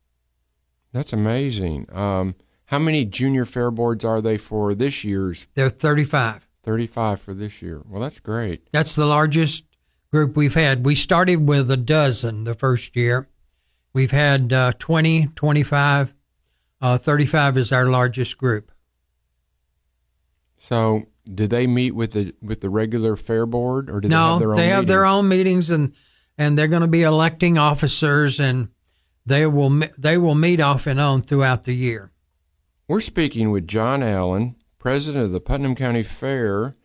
That's 0.91 1.11
amazing. 1.11 1.87
Um, 1.91 2.35
how 2.65 2.77
many 2.77 3.03
junior 3.03 3.45
fair 3.45 3.71
boards 3.71 4.05
are 4.05 4.21
they 4.21 4.37
for 4.37 4.75
this 4.75 5.03
year's? 5.03 5.47
They're 5.55 5.71
35. 5.71 6.47
35 6.61 7.19
for 7.19 7.33
this 7.33 7.63
year. 7.63 7.81
Well, 7.89 8.03
that's 8.03 8.19
great. 8.19 8.67
That's 8.71 8.93
the 8.93 9.07
largest 9.07 9.63
group 10.11 10.37
we've 10.37 10.53
had. 10.53 10.85
We 10.85 10.93
started 10.93 11.47
with 11.47 11.71
a 11.71 11.77
dozen 11.77 12.43
the 12.43 12.53
first 12.53 12.95
year. 12.95 13.27
We've 13.97 14.11
had 14.11 14.53
uh, 14.53 14.73
20, 14.77 15.29
25, 15.33 16.13
uh, 16.81 16.97
35 16.99 17.57
is 17.57 17.71
our 17.71 17.87
largest 17.87 18.37
group. 18.37 18.71
So, 20.59 21.07
do 21.25 21.47
they 21.47 21.65
meet 21.65 21.95
with 21.95 22.11
the 22.11 22.35
with 22.39 22.61
the 22.61 22.69
regular 22.69 23.15
fair 23.15 23.47
board, 23.47 23.89
or 23.89 23.99
do 23.99 24.07
no, 24.07 24.37
they 24.37 24.37
have 24.37 24.39
their 24.39 24.53
own? 24.53 24.55
Meetings? 24.55 24.61
They 24.61 24.67
have 24.67 24.77
meetings? 24.77 24.87
their 24.87 25.05
own 25.05 25.27
meetings, 25.27 25.69
and 25.71 25.93
and 26.37 26.55
they're 26.55 26.67
going 26.67 26.83
to 26.83 26.87
be 26.87 27.01
electing 27.01 27.57
officers, 27.57 28.39
and 28.39 28.67
they 29.25 29.47
will 29.47 29.81
they 29.97 30.19
will 30.19 30.35
meet 30.35 30.61
off 30.61 30.85
and 30.85 30.99
on 30.99 31.23
throughout 31.23 31.63
the 31.63 31.73
year. 31.73 32.11
We're 32.87 33.01
speaking 33.01 33.49
with 33.49 33.67
John 33.67 34.03
Allen, 34.03 34.57
president 34.77 35.25
of 35.25 35.31
the 35.31 35.41
Putnam 35.41 35.73
County 35.73 36.03
Fair, 36.03 36.75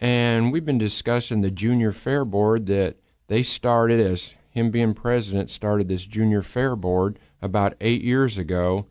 and 0.00 0.52
we've 0.52 0.64
been 0.64 0.78
discussing 0.78 1.40
the 1.40 1.50
Junior 1.50 1.90
Fair 1.90 2.24
Board 2.24 2.66
that 2.66 3.00
they 3.26 3.42
started 3.42 3.98
as 3.98 4.36
him 4.54 4.70
being 4.70 4.94
president 4.94 5.50
started 5.50 5.88
this 5.88 6.06
Junior 6.06 6.42
Fair 6.42 6.76
Board 6.76 7.18
about 7.42 7.74
eight 7.80 8.02
years 8.02 8.38
ago. 8.38 8.86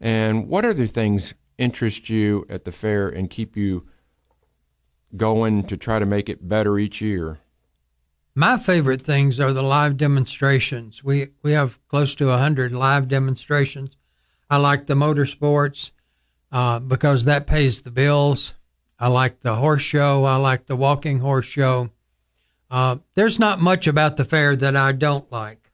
And 0.00 0.48
what 0.48 0.64
other 0.64 0.86
things 0.86 1.34
interest 1.58 2.10
you 2.10 2.44
at 2.48 2.64
the 2.64 2.72
fair 2.72 3.08
and 3.08 3.30
keep 3.30 3.56
you 3.56 3.86
going 5.16 5.64
to 5.64 5.76
try 5.76 5.98
to 5.98 6.06
make 6.06 6.28
it 6.28 6.48
better 6.48 6.78
each 6.78 7.00
year? 7.00 7.40
My 8.34 8.58
favorite 8.58 9.02
things 9.02 9.38
are 9.38 9.52
the 9.52 9.62
live 9.62 9.96
demonstrations. 9.96 11.04
We 11.04 11.28
we 11.42 11.52
have 11.52 11.78
close 11.86 12.16
to 12.16 12.26
100 12.26 12.72
live 12.72 13.06
demonstrations 13.06 13.96
I 14.50 14.58
like 14.58 14.86
the 14.86 14.94
motorsports 14.94 15.92
uh, 16.52 16.78
because 16.78 17.24
that 17.24 17.46
pays 17.46 17.82
the 17.82 17.90
bills. 17.90 18.54
I 18.98 19.08
like 19.08 19.40
the 19.40 19.56
horse 19.56 19.82
show. 19.82 20.24
I 20.24 20.36
like 20.36 20.66
the 20.66 20.76
walking 20.76 21.18
horse 21.18 21.46
show. 21.46 21.90
Uh, 22.74 22.96
there's 23.14 23.38
not 23.38 23.60
much 23.60 23.86
about 23.86 24.16
the 24.16 24.24
fair 24.24 24.56
that 24.56 24.74
I 24.74 24.90
don't 24.90 25.30
like. 25.30 25.70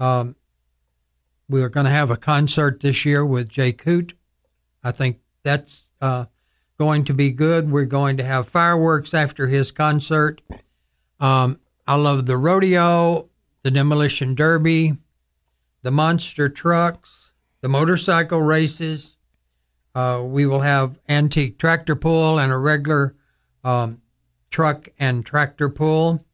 Um, 0.00 0.34
we 1.48 1.62
are 1.62 1.68
going 1.68 1.86
to 1.86 1.92
have 1.92 2.10
a 2.10 2.16
concert 2.16 2.80
this 2.80 3.04
year 3.04 3.24
with 3.24 3.48
Jake 3.48 3.82
Hoot. 3.82 4.14
I 4.82 4.90
think 4.90 5.20
that's 5.44 5.92
uh, 6.00 6.24
going 6.76 7.04
to 7.04 7.14
be 7.14 7.30
good. 7.30 7.70
We're 7.70 7.84
going 7.84 8.16
to 8.16 8.24
have 8.24 8.48
fireworks 8.48 9.14
after 9.14 9.46
his 9.46 9.70
concert. 9.70 10.40
Um, 11.20 11.60
I 11.86 11.94
love 11.94 12.26
the 12.26 12.36
rodeo, 12.36 13.28
the 13.62 13.70
demolition 13.70 14.34
derby, 14.34 14.96
the 15.82 15.92
monster 15.92 16.48
trucks 16.48 17.24
the 17.60 17.68
motorcycle 17.70 18.42
races. 18.42 19.16
Uh, 19.94 20.20
we 20.22 20.44
will 20.44 20.60
have 20.60 20.98
antique 21.08 21.58
tractor 21.58 21.96
pull 21.96 22.38
and 22.38 22.52
a 22.52 22.58
regular 22.58 23.14
um, 23.64 24.02
truck 24.54 24.88
and 25.00 25.26
tractor 25.26 25.68
pull. 25.68 26.24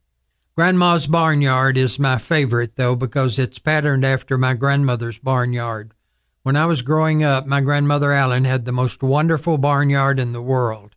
Grandma's 0.55 1.07
barnyard 1.07 1.79
is 1.79 1.99
my 1.99 2.19
favorite, 2.19 2.77
though, 2.77 2.95
because 2.95 3.39
it's 3.39 3.59
patterned 3.59 4.05
after 4.05 4.37
my 4.37 4.53
grandmother's 4.53 5.17
barnyard. 5.17 5.95
When 6.43 6.55
I 6.55 6.67
was 6.67 6.83
growing 6.83 7.25
up, 7.25 7.47
my 7.47 7.62
grandmother 7.62 8.12
Allen 8.12 8.45
had 8.45 8.67
the 8.67 8.73
most 8.73 9.03
wonderful 9.03 9.57
barnyard 9.57 10.21
in 10.21 10.33
the 10.33 10.43
world. 10.43 10.97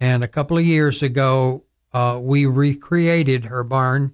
And 0.00 0.24
a 0.24 0.28
couple 0.28 0.58
of 0.58 0.66
years 0.66 1.00
ago, 1.00 1.62
uh, 1.92 2.18
we 2.20 2.44
recreated 2.44 3.44
her 3.44 3.62
barn, 3.62 4.12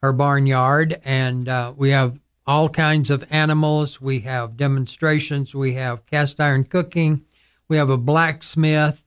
her 0.00 0.12
barnyard, 0.12 0.94
and 1.04 1.48
uh, 1.48 1.72
we 1.76 1.90
have 1.90 2.20
all 2.46 2.68
kinds 2.68 3.10
of 3.10 3.26
animals. 3.32 4.00
We 4.00 4.20
have 4.20 4.56
demonstrations. 4.56 5.56
We 5.56 5.74
have 5.74 6.06
cast 6.06 6.40
iron 6.40 6.62
cooking. 6.62 7.24
We 7.66 7.78
have 7.78 7.90
a 7.90 7.98
blacksmith 7.98 9.02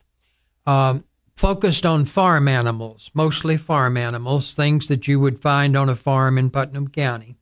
um, 0.68 1.06
focused 1.36 1.86
on 1.86 2.06
farm 2.06 2.48
animals, 2.48 3.12
mostly 3.14 3.58
farm 3.58 3.98
animals, 3.98 4.54
things 4.54 4.88
that 4.88 5.08
you 5.08 5.20
would 5.20 5.42
find 5.42 5.76
on 5.76 5.90
a 5.90 5.96
farm 5.96 6.38
in 6.38 6.50
Putnam 6.50 6.88
County. 6.88 7.36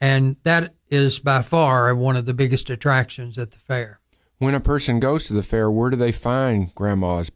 And 0.00 0.36
that 0.42 0.74
is 0.90 1.18
by 1.18 1.42
far 1.42 1.94
one 1.94 2.16
of 2.16 2.26
the 2.26 2.34
biggest 2.34 2.68
attractions 2.68 3.38
at 3.38 3.52
the 3.52 3.58
fair. 3.58 4.00
When 4.38 4.54
a 4.54 4.60
person 4.60 5.00
goes 5.00 5.24
to 5.26 5.32
the 5.32 5.42
fair, 5.42 5.70
where 5.70 5.90
do 5.90 5.96
they 5.96 6.12
find 6.12 6.74
Grandma's? 6.74 7.30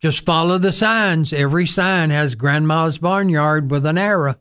Just 0.00 0.24
follow 0.24 0.58
the 0.58 0.72
signs. 0.72 1.32
Every 1.32 1.66
sign 1.66 2.10
has 2.10 2.34
Grandma's 2.34 2.98
barnyard 2.98 3.70
with 3.70 3.84
an 3.84 3.98
arrow. 3.98 4.36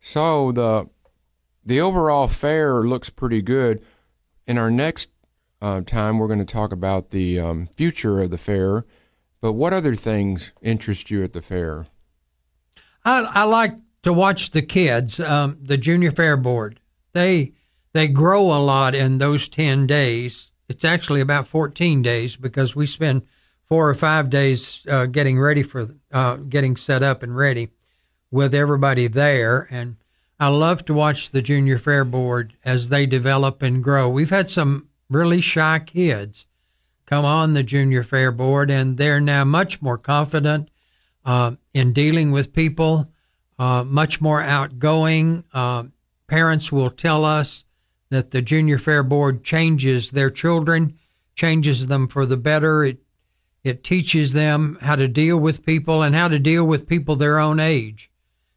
So 0.00 0.52
the 0.52 0.88
the 1.64 1.80
overall 1.80 2.28
fair 2.28 2.82
looks 2.82 3.10
pretty 3.10 3.42
good. 3.42 3.84
In 4.46 4.58
our 4.58 4.70
next 4.70 5.10
uh, 5.60 5.82
time, 5.82 6.18
we're 6.18 6.26
going 6.26 6.38
to 6.38 6.44
talk 6.44 6.72
about 6.72 7.10
the 7.10 7.38
um, 7.38 7.68
future 7.76 8.20
of 8.20 8.30
the 8.30 8.38
fair. 8.38 8.84
But 9.40 9.52
what 9.52 9.72
other 9.72 9.94
things 9.94 10.52
interest 10.60 11.10
you 11.10 11.22
at 11.24 11.32
the 11.32 11.42
fair? 11.42 11.86
I, 13.04 13.20
I 13.22 13.44
like 13.44 13.74
to 14.02 14.12
watch 14.12 14.50
the 14.50 14.62
kids, 14.62 15.18
um, 15.20 15.58
the 15.62 15.78
junior 15.78 16.12
fair 16.12 16.36
board. 16.36 16.80
They 17.12 17.52
they 17.92 18.06
grow 18.06 18.52
a 18.52 18.62
lot 18.62 18.94
in 18.94 19.18
those 19.18 19.48
ten 19.48 19.86
days. 19.86 20.52
It's 20.68 20.84
actually 20.84 21.20
about 21.20 21.48
fourteen 21.48 22.02
days 22.02 22.36
because 22.36 22.76
we 22.76 22.86
spend 22.86 23.22
four 23.64 23.88
or 23.88 23.94
five 23.94 24.30
days 24.30 24.84
uh, 24.88 25.06
getting 25.06 25.40
ready 25.40 25.62
for 25.62 25.88
uh, 26.12 26.36
getting 26.36 26.76
set 26.76 27.02
up 27.02 27.22
and 27.22 27.36
ready 27.36 27.70
with 28.30 28.54
everybody 28.54 29.08
there 29.08 29.66
and 29.70 29.96
I 30.40 30.48
love 30.48 30.86
to 30.86 30.94
watch 30.94 31.30
the 31.30 31.42
junior 31.42 31.76
fair 31.76 32.02
board 32.02 32.54
as 32.64 32.88
they 32.88 33.04
develop 33.04 33.60
and 33.60 33.84
grow. 33.84 34.08
We've 34.08 34.30
had 34.30 34.48
some 34.48 34.88
really 35.10 35.42
shy 35.42 35.80
kids 35.80 36.46
come 37.10 37.24
on 37.24 37.52
the 37.52 37.62
junior 37.62 38.02
fair 38.02 38.32
board, 38.32 38.70
and 38.70 38.96
they're 38.96 39.20
now 39.20 39.44
much 39.44 39.82
more 39.82 39.98
confident 39.98 40.70
uh, 41.24 41.52
in 41.74 41.92
dealing 41.92 42.32
with 42.32 42.54
people, 42.54 43.10
uh, 43.58 43.84
much 43.84 44.20
more 44.20 44.40
outgoing. 44.40 45.44
Uh, 45.52 45.84
parents 46.26 46.72
will 46.72 46.90
tell 46.90 47.24
us 47.24 47.64
that 48.08 48.30
the 48.30 48.40
junior 48.40 48.78
fair 48.78 49.02
board 49.02 49.44
changes 49.44 50.12
their 50.12 50.30
children, 50.30 50.96
changes 51.34 51.86
them 51.86 52.08
for 52.08 52.24
the 52.24 52.38
better. 52.38 52.84
It 52.84 53.02
it 53.62 53.84
teaches 53.84 54.32
them 54.32 54.78
how 54.80 54.96
to 54.96 55.06
deal 55.06 55.36
with 55.36 55.66
people 55.66 56.02
and 56.02 56.14
how 56.14 56.28
to 56.28 56.38
deal 56.38 56.66
with 56.66 56.88
people 56.88 57.14
their 57.14 57.38
own 57.38 57.60
age 57.60 58.10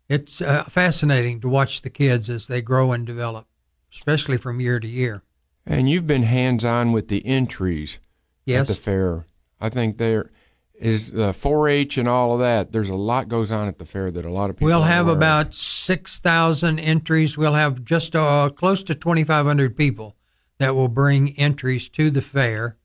it's 0.09 0.41
uh, 0.41 0.63
fascinating 0.65 1.39
to 1.41 1.49
watch 1.49 1.81
the 1.81 1.89
kids 1.89 2.29
as 2.29 2.47
they 2.47 2.61
grow 2.61 2.91
and 2.91 3.05
develop, 3.05 3.47
especially 3.91 4.37
from 4.37 4.59
year 4.59 4.79
to 4.79 4.87
year. 4.87 5.23
And 5.65 5.89
you've 5.89 6.07
been 6.07 6.23
hands 6.23 6.65
on 6.65 6.91
with 6.91 7.07
the 7.07 7.25
entries 7.25 7.99
yes. 8.45 8.61
at 8.61 8.75
the 8.75 8.81
fair. 8.81 9.25
I 9.59 9.69
think 9.69 9.97
there 9.97 10.31
is 10.75 11.11
the 11.11 11.29
uh, 11.29 11.31
4-H 11.31 11.97
and 11.97 12.07
all 12.07 12.33
of 12.33 12.39
that. 12.39 12.71
There's 12.71 12.89
a 12.89 12.95
lot 12.95 13.27
goes 13.27 13.51
on 13.51 13.67
at 13.67 13.77
the 13.77 13.85
fair 13.85 14.11
that 14.11 14.25
a 14.25 14.31
lot 14.31 14.49
of 14.49 14.57
people. 14.57 14.67
We'll 14.67 14.83
have 14.83 15.07
aware 15.07 15.15
about 15.15 15.53
6,000 15.53 16.79
entries. 16.79 17.37
We'll 17.37 17.53
have 17.53 17.83
just 17.83 18.15
uh, 18.15 18.49
close 18.49 18.83
to 18.83 18.95
2,500 18.95 19.77
people 19.77 20.17
that 20.57 20.75
will 20.75 20.89
bring 20.89 21.37
entries 21.39 21.89
to 21.89 22.09
the 22.09 22.21
fair. 22.21 22.77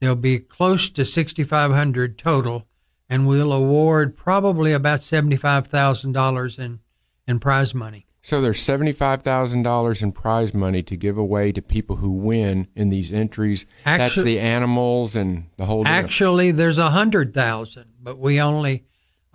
There'll 0.00 0.16
be 0.16 0.40
close 0.40 0.90
to 0.90 1.04
6,500 1.04 2.18
total, 2.18 2.66
and 3.08 3.26
we'll 3.26 3.52
award 3.52 4.16
probably 4.16 4.72
about 4.72 5.00
$75,000 5.00 6.58
in, 6.58 6.80
in 7.26 7.38
prize 7.38 7.74
money. 7.74 8.06
So 8.24 8.40
there's 8.40 8.60
seventy-five 8.60 9.22
thousand 9.22 9.64
dollars 9.64 10.00
in 10.02 10.12
prize 10.12 10.54
money 10.54 10.82
to 10.84 10.96
give 10.96 11.18
away 11.18 11.50
to 11.52 11.60
people 11.60 11.96
who 11.96 12.10
win 12.12 12.68
in 12.76 12.88
these 12.88 13.10
entries. 13.10 13.66
That's 13.84 14.20
the 14.20 14.38
animals 14.38 15.16
and 15.16 15.46
the 15.56 15.66
whole. 15.66 15.82
deal. 15.82 15.92
Actually, 15.92 16.52
there's 16.52 16.78
a 16.78 16.90
hundred 16.90 17.34
thousand, 17.34 17.86
but 18.00 18.18
we 18.18 18.40
only 18.40 18.84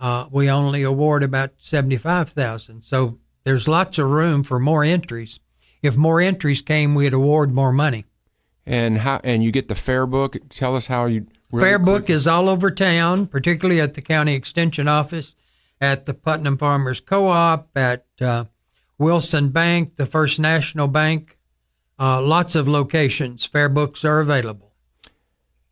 uh, 0.00 0.26
we 0.30 0.50
only 0.50 0.82
award 0.82 1.22
about 1.22 1.50
seventy 1.58 1.98
five 1.98 2.30
thousand. 2.30 2.82
So 2.82 3.18
there's 3.44 3.68
lots 3.68 3.98
of 3.98 4.08
room 4.08 4.42
for 4.42 4.58
more 4.58 4.82
entries. 4.84 5.38
If 5.82 5.96
more 5.96 6.20
entries 6.20 6.62
came, 6.62 6.94
we'd 6.94 7.12
award 7.12 7.52
more 7.54 7.72
money. 7.72 8.06
and 8.64 8.98
how 8.98 9.20
and 9.22 9.44
you 9.44 9.52
get 9.52 9.68
the 9.68 9.74
fair 9.74 10.06
book. 10.06 10.36
Tell 10.48 10.74
us 10.74 10.86
how 10.86 11.04
you. 11.06 11.26
really 11.52 11.64
Fair 11.64 11.78
book 11.78 12.08
is 12.08 12.26
all 12.26 12.48
over 12.48 12.70
town, 12.70 13.26
particularly 13.26 13.82
at 13.82 13.92
the 13.94 14.02
county 14.02 14.34
extension 14.34 14.88
office, 14.88 15.34
at 15.78 16.06
the 16.06 16.14
Putnam 16.14 16.56
Farmers 16.56 17.00
Co-op, 17.00 17.68
at 17.76 18.06
uh, 18.20 18.44
Wilson 18.98 19.50
Bank, 19.50 19.96
the 19.96 20.06
First 20.06 20.40
National 20.40 20.88
Bank. 20.88 21.38
Uh, 21.98 22.20
lots 22.20 22.54
of 22.54 22.68
locations. 22.68 23.44
Fair 23.44 23.68
books 23.68 24.04
are 24.04 24.20
available. 24.20 24.72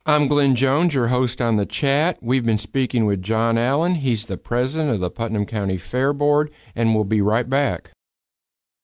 I'm 0.05 0.29
Glenn 0.29 0.55
Jones, 0.55 0.95
your 0.95 1.07
host 1.07 1.41
on 1.41 1.57
the 1.57 1.65
chat. 1.65 2.17
We've 2.21 2.45
been 2.45 2.57
speaking 2.57 3.05
with 3.05 3.21
John 3.21 3.57
Allen. 3.57 3.95
He's 3.95 4.25
the 4.25 4.37
president 4.37 4.91
of 4.91 5.01
the 5.01 5.09
Putnam 5.09 5.45
County 5.45 5.75
Fair 5.75 6.13
Board, 6.13 6.49
and 6.73 6.95
we'll 6.95 7.03
be 7.03 7.21
right 7.21 7.49
back. 7.49 7.91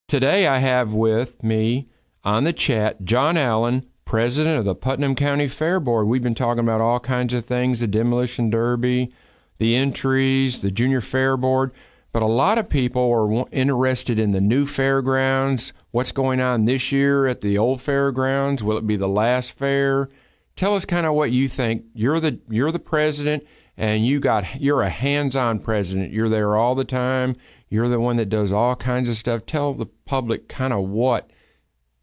Today 0.09 0.47
I 0.47 0.57
have 0.57 0.93
with 0.93 1.41
me 1.41 1.87
on 2.25 2.43
the 2.43 2.51
chat 2.51 3.05
John 3.05 3.37
Allen, 3.37 3.87
president 4.03 4.59
of 4.59 4.65
the 4.65 4.75
Putnam 4.75 5.15
County 5.15 5.47
Fair 5.47 5.79
Board. 5.79 6.07
We've 6.07 6.21
been 6.21 6.35
talking 6.35 6.59
about 6.59 6.81
all 6.81 6.99
kinds 6.99 7.33
of 7.33 7.45
things 7.45 7.79
the 7.79 7.87
demolition 7.87 8.49
derby, 8.49 9.13
the 9.59 9.77
entries, 9.77 10.61
the 10.61 10.71
junior 10.71 10.99
fair 10.99 11.37
board. 11.37 11.71
But 12.13 12.21
a 12.21 12.27
lot 12.27 12.59
of 12.59 12.69
people 12.69 13.11
are 13.11 13.45
interested 13.51 14.19
in 14.19 14.31
the 14.31 14.39
new 14.39 14.67
fairgrounds, 14.67 15.73
what's 15.89 16.11
going 16.11 16.39
on 16.39 16.65
this 16.65 16.91
year 16.91 17.25
at 17.25 17.41
the 17.41 17.57
old 17.57 17.81
fairgrounds. 17.81 18.63
Will 18.63 18.77
it 18.77 18.85
be 18.85 18.95
the 18.95 19.07
last 19.07 19.57
fair? 19.57 20.09
Tell 20.55 20.75
us 20.75 20.85
kind 20.85 21.07
of 21.07 21.15
what 21.15 21.31
you 21.31 21.47
think. 21.47 21.85
You're 21.95 22.19
the 22.19 22.39
you're 22.47 22.71
the 22.71 22.77
president 22.77 23.43
and 23.75 24.05
you 24.05 24.19
got 24.19 24.61
you're 24.61 24.83
a 24.83 24.89
hands-on 24.91 25.57
president. 25.57 26.13
You're 26.13 26.29
there 26.29 26.55
all 26.55 26.75
the 26.75 26.85
time. 26.85 27.35
You're 27.67 27.89
the 27.89 27.99
one 27.99 28.17
that 28.17 28.29
does 28.29 28.51
all 28.51 28.75
kinds 28.75 29.09
of 29.09 29.17
stuff. 29.17 29.47
Tell 29.47 29.73
the 29.73 29.87
public 29.87 30.47
kind 30.47 30.71
of 30.71 30.87
what 30.87 31.31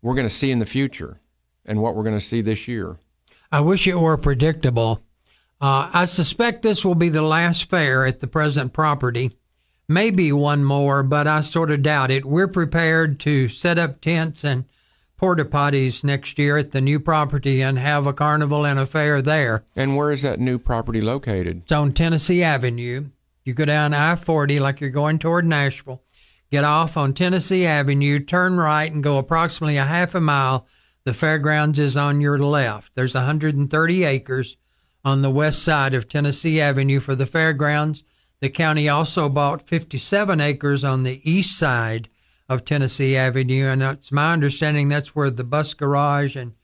we're 0.02 0.17
going 0.17 0.26
to 0.26 0.35
see 0.35 0.50
in 0.50 0.59
the 0.59 0.67
future 0.67 1.21
and 1.64 1.81
what 1.81 1.95
we're 1.95 2.02
going 2.02 2.19
to 2.19 2.21
see 2.21 2.43
this 2.43 2.67
year. 2.67 2.99
I 3.52 3.61
wish 3.61 3.87
it 3.87 3.95
were 3.95 4.17
predictable. 4.17 5.05
Uh, 5.61 5.88
I 5.93 6.07
suspect 6.07 6.62
this 6.62 6.85
will 6.85 6.97
be 6.97 7.11
the 7.11 7.23
last 7.23 7.71
fair 7.71 8.07
at 8.07 8.19
the 8.19 8.26
present 8.26 8.73
property. 8.73 9.37
Maybe 9.90 10.30
one 10.32 10.62
more, 10.62 11.02
but 11.02 11.26
I 11.26 11.40
sort 11.40 11.73
of 11.73 11.82
doubt 11.82 12.12
it. 12.12 12.25
We're 12.25 12.47
prepared 12.47 13.18
to 13.20 13.49
set 13.49 13.76
up 13.76 14.00
tents 14.00 14.44
and 14.44 14.66
porta 15.16 15.44
potties 15.44 16.04
next 16.04 16.38
year 16.38 16.56
at 16.59 16.70
the 16.70 16.80
new 16.80 17.00
property 17.00 17.61
and 17.61 17.76
have 17.76 18.06
a 18.06 18.12
carnival 18.12 18.64
and 18.64 18.78
a 18.78 18.87
fair 18.87 19.20
there. 19.20 19.64
And 19.75 19.97
where 19.97 20.12
is 20.12 20.23
that 20.23 20.38
new 20.38 20.61
property 20.61 21.00
located? 21.00 21.62
It's 21.64 21.73
on 21.73 21.92
Tennessee 21.92 22.40
Avenue. 22.40 23.06
You 23.44 23.52
go 23.52 23.64
down 23.64 23.92
I 23.92 24.14
40 24.14 24.61
like 24.61 24.80
you're 24.80 24.90
going 24.90 25.18
toward 25.18 25.44
Nashville, 25.44 26.04
get 26.52 26.62
off 26.62 26.97
on 26.97 27.12
Tennessee 27.12 27.66
Avenue, 27.66 28.20
turn 28.20 28.59
right, 28.59 28.92
and 28.92 29.02
go 29.02 29.18
approximately 29.18 29.76
a 29.76 29.85
half 29.85 30.15
a 30.15 30.21
mile. 30.21 30.69
The 31.02 31.15
fairgrounds 31.15 31.80
is 31.80 31.97
on 31.97 32.21
your 32.21 32.38
left. 32.38 32.93
There's 32.95 33.17
130 33.17 34.04
acres 34.04 34.56
on 35.04 35.23
the 35.23 35.32
west 35.32 35.65
side 35.65 35.95
of 35.95 36.08
Tennessee 36.08 36.60
Avenue 36.60 37.00
for 37.00 37.17
the 37.17 37.26
fairgrounds. 37.26 38.04
The 38.41 38.49
county 38.49 38.89
also 38.89 39.29
bought 39.29 39.69
57 39.69 40.41
acres 40.41 40.83
on 40.83 41.03
the 41.03 41.21
east 41.31 41.59
side 41.59 42.09
of 42.49 42.65
Tennessee 42.65 43.15
Avenue, 43.15 43.67
and 43.67 43.83
it's 43.83 44.11
my 44.11 44.33
understanding 44.33 44.89
that's 44.89 45.15
where 45.15 45.31
the 45.31 45.45
bus 45.45 45.75
garage 45.75 46.37
and 46.37 46.55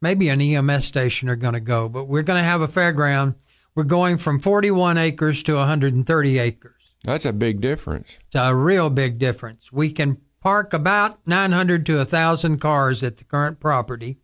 maybe 0.00 0.30
an 0.30 0.40
EMS 0.40 0.86
station 0.86 1.28
are 1.28 1.36
going 1.36 1.54
to 1.54 1.60
go. 1.60 1.88
But 1.90 2.06
we're 2.06 2.22
going 2.22 2.40
to 2.40 2.48
have 2.48 2.62
a 2.62 2.68
fairground. 2.68 3.34
We're 3.74 3.84
going 3.84 4.16
from 4.16 4.40
41 4.40 4.96
acres 4.96 5.42
to 5.42 5.56
130 5.56 6.38
acres. 6.38 6.94
That's 7.04 7.26
a 7.26 7.32
big 7.34 7.60
difference. 7.60 8.18
It's 8.26 8.34
a 8.34 8.54
real 8.54 8.88
big 8.88 9.18
difference. 9.18 9.70
We 9.70 9.92
can 9.92 10.18
park 10.40 10.72
about 10.72 11.18
900 11.26 11.84
to 11.86 11.98
1,000 11.98 12.58
cars 12.58 13.02
at 13.02 13.18
the 13.18 13.24
current 13.24 13.60
property. 13.60 14.18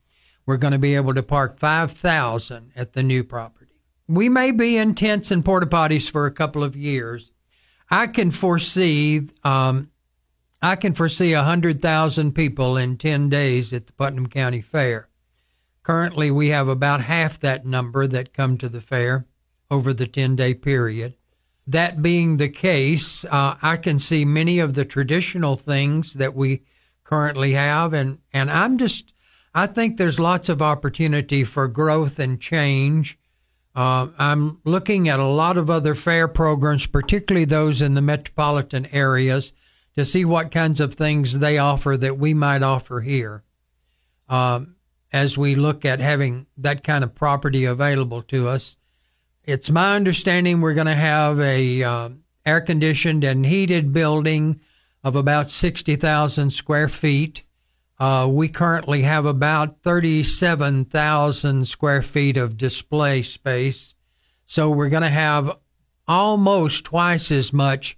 We're 0.46 0.57
going 0.57 0.72
to 0.72 0.79
be 0.79 0.96
able 0.96 1.14
to 1.14 1.22
park 1.22 1.59
5,000 1.59 2.72
at 2.75 2.94
the 2.94 3.03
new 3.03 3.22
property. 3.22 3.62
We 4.12 4.29
may 4.29 4.51
be 4.51 4.77
in 4.77 4.94
tents 4.94 5.31
and 5.31 5.42
porta 5.42 5.66
potties 5.66 6.11
for 6.11 6.27
a 6.27 6.31
couple 6.31 6.62
of 6.62 6.77
years. 6.77 7.33
I 7.90 8.09
can 8.09 8.31
foresee, 8.31 9.22
um, 9.42 9.90
I 10.61 10.77
can 10.77 10.92
foresee 10.92 11.33
a 11.33 11.38
100,000 11.38 12.35
people 12.35 12.77
in 12.77 12.98
10 12.98 13.31
days 13.31 13.72
at 13.72 13.87
the 13.87 13.94
Putnam 13.94 14.27
County 14.27 14.61
Fair. 14.61 15.09
Currently, 15.83 16.31
we 16.31 16.48
have 16.48 16.68
about 16.68 17.01
half 17.01 17.40
that 17.40 17.64
number 17.64 18.07
that 18.07 18.35
come 18.35 18.59
to 18.59 18.68
the 18.68 18.83
fair 18.83 19.25
over 19.70 19.94
the 19.94 20.07
10 20.07 20.37
day 20.37 20.53
period. 20.53 21.14
That 21.66 22.03
being 22.03 22.37
the 22.37 22.51
case, 22.51 23.25
uh, 23.25 23.57
I 23.62 23.79
can 23.79 23.98
see 23.98 24.27
many 24.27 24.59
of 24.59 24.75
the 24.75 24.85
traditional 24.85 25.57
things 25.57 26.12
that 26.14 26.35
we 26.35 26.64
currently 27.03 27.53
have, 27.53 27.94
and, 27.94 28.18
and 28.31 28.51
I'm 28.51 28.77
just, 28.77 29.14
I 29.55 29.66
think 29.66 29.96
there's 29.96 30.20
lots 30.20 30.51
of 30.51 30.61
opportunity 30.61 31.44
for 31.44 31.66
growth 31.66 32.18
and 32.18 32.38
change. 32.38 33.18
Uh, 33.74 34.08
I'm 34.18 34.61
looking 34.64 35.08
at 35.08 35.18
a 35.18 35.26
lot 35.26 35.56
of 35.56 35.70
other 35.70 35.94
fair 35.94 36.28
programs, 36.28 36.87
particularly 36.87 37.46
those 37.46 37.80
in 37.80 37.94
the 37.94 38.02
metropolitan 38.02 38.87
areas, 38.92 39.52
to 39.96 40.04
see 40.04 40.24
what 40.24 40.50
kinds 40.50 40.80
of 40.80 40.94
things 40.94 41.38
they 41.38 41.58
offer 41.58 41.96
that 41.96 42.18
we 42.18 42.35
might 42.35 42.62
offer 42.62 43.00
here. 43.00 43.44
Um, 44.28 44.76
as 45.12 45.37
we 45.37 45.54
look 45.54 45.85
at 45.85 46.00
having 46.00 46.46
that 46.56 46.85
kind 46.85 47.04
of 47.04 47.14
property 47.14 47.64
available 47.64 48.22
to 48.22 48.48
us, 48.48 48.76
it's 49.44 49.70
my 49.70 49.96
understanding 49.96 50.61
we're 50.61 50.74
going 50.74 50.87
to 50.87 50.94
have 50.94 51.40
a 51.40 51.82
uh, 51.82 52.08
air 52.46 52.61
conditioned 52.61 53.24
and 53.24 53.44
heated 53.44 53.92
building 53.92 54.61
of 55.04 55.16
about 55.16 55.50
60,000 55.50 56.50
square 56.50 56.88
feet. 56.88 57.42
Uh, 57.98 58.26
we 58.28 58.48
currently 58.48 59.02
have 59.02 59.26
about 59.26 59.83
37,000 59.83 61.66
square 61.66 62.02
feet 62.02 62.37
of 62.37 62.57
display 62.57 63.22
space. 63.22 63.94
So 64.44 64.70
we're 64.70 64.88
going 64.88 65.02
to 65.02 65.09
have 65.09 65.57
almost 66.09 66.85
twice 66.85 67.31
as 67.31 67.52
much 67.52 67.96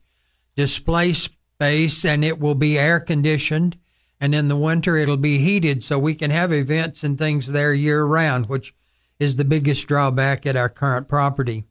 display 0.56 1.12
space 1.12 2.04
and 2.04 2.24
it 2.24 2.38
will 2.38 2.54
be 2.54 2.78
air 2.78 3.00
conditioned. 3.00 3.78
And 4.20 4.34
in 4.34 4.48
the 4.48 4.56
winter, 4.56 4.96
it'll 4.96 5.16
be 5.16 5.38
heated 5.38 5.82
so 5.82 5.98
we 5.98 6.14
can 6.14 6.30
have 6.30 6.52
events 6.52 7.02
and 7.02 7.18
things 7.18 7.48
there 7.48 7.74
year 7.74 8.04
round, 8.04 8.48
which 8.48 8.74
is 9.18 9.36
the 9.36 9.44
biggest 9.44 9.86
drawback 9.86 10.46
at 10.46 10.56
our 10.56 10.68
current 10.68 11.08
property. 11.08 11.64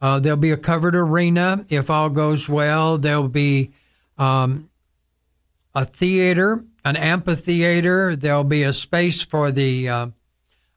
Uh, 0.00 0.18
there'll 0.18 0.36
be 0.36 0.50
a 0.50 0.56
covered 0.56 0.94
arena 0.96 1.64
if 1.68 1.90
all 1.90 2.08
goes 2.08 2.48
well. 2.48 2.96
There'll 2.96 3.28
be 3.28 3.72
um, 4.16 4.70
a 5.74 5.84
theater, 5.84 6.64
an 6.84 6.96
amphitheater. 6.96 8.16
There'll 8.16 8.44
be 8.44 8.62
a 8.62 8.72
space 8.72 9.22
for 9.22 9.50
the 9.50 9.88
uh, 9.88 10.06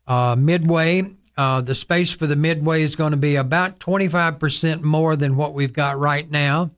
uh, 0.08 0.36
midway. 0.38 1.12
Uh, 1.36 1.62
the 1.62 1.76
space 1.76 2.12
for 2.12 2.28
the 2.28 2.36
midway 2.36 2.84
is 2.84 2.96
going 2.96 3.12
to 3.12 3.18
be 3.18 3.36
about 3.36 3.80
25% 3.80 4.82
more 4.82 5.16
than 5.16 5.36
what 5.36 5.54
we've 5.54 5.74
got 5.74 5.98
right 5.98 6.30
now. 6.30 6.72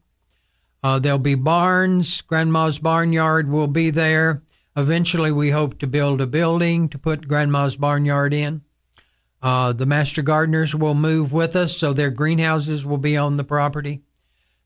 Uh, 0.82 1.00
there'll 1.00 1.18
be 1.18 1.36
barns. 1.36 2.22
Grandma's 2.22 2.80
Barnyard 2.80 3.50
will 3.50 3.68
be 3.68 3.90
there. 3.90 4.44
Eventually, 4.78 5.32
we 5.32 5.50
hope 5.50 5.80
to 5.80 5.88
build 5.88 6.22
a 6.22 6.28
building 6.28 6.90
to 6.90 6.98
put 6.98 7.28
Grandma's 7.28 7.76
Barnyard 7.76 8.34
in. 8.34 8.62
Uh, 9.42 9.74
the 9.74 9.86
master 9.86 10.22
gardeners 10.22 10.76
will 10.76 10.96
move 10.96 11.32
with 11.32 11.56
us, 11.56 11.76
so 11.76 11.94
their 11.94 12.10
greenhouses 12.10 12.86
will 12.86 12.98
be 12.98 13.16
on 13.16 13.36
the 13.36 13.44
property. 13.44 14.02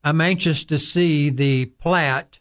I'm 0.02 0.20
anxious 0.20 0.64
to 0.64 0.78
see 0.78 1.30
the 1.30 1.66
plat 1.66 2.39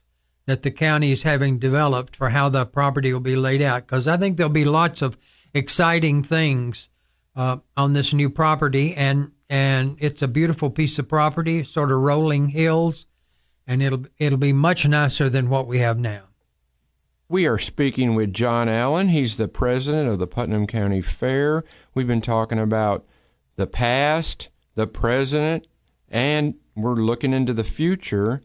that 0.50 0.64
the 0.64 0.72
county 0.72 1.12
is 1.12 1.24
having 1.24 1.60
developed 1.60 2.16
for 2.16 2.30
how 2.30 2.50
the 2.50 2.66
property 2.66 3.14
will 3.14 3.20
be 3.20 3.36
laid 3.36 3.62
out, 3.62 3.86
because 3.86 4.08
I 4.08 4.18
think 4.18 4.38
there'll 4.38 4.52
be 4.52 4.66
lots 4.66 5.02
of 5.02 5.18
exciting 5.54 6.24
things 6.24 6.90
uh, 7.36 7.58
on 7.78 7.94
this 7.94 8.14
new 8.14 8.30
property, 8.30 8.96
and 8.96 9.32
and 9.50 9.96
it's 10.00 10.22
a 10.22 10.28
beautiful 10.28 10.70
piece 10.70 11.00
of 11.00 11.08
property, 11.08 11.64
sort 11.64 11.92
of 11.92 12.00
rolling 12.00 12.50
hills, 12.50 13.06
and 13.68 13.82
it'll 13.82 14.06
it'll 14.18 14.38
be 14.38 14.54
much 14.54 14.88
nicer 14.88 15.30
than 15.30 15.50
what 15.50 15.68
we 15.68 15.80
have 15.80 16.00
now. 16.00 16.24
We 17.28 17.46
are 17.46 17.60
speaking 17.60 18.16
with 18.16 18.34
John 18.34 18.68
Allen. 18.68 19.10
He's 19.10 19.38
the 19.38 19.48
president 19.48 20.10
of 20.10 20.18
the 20.18 20.26
Putnam 20.26 20.66
County 20.66 21.02
Fair. 21.02 21.64
We've 21.94 22.08
been 22.08 22.22
talking 22.22 22.58
about 22.58 23.06
the 23.56 23.68
past, 23.68 24.50
the 24.74 24.88
present, 24.88 25.68
and 26.10 26.56
we're 26.76 26.96
looking 26.96 27.34
into 27.34 27.54
the 27.54 27.64
future, 27.64 28.42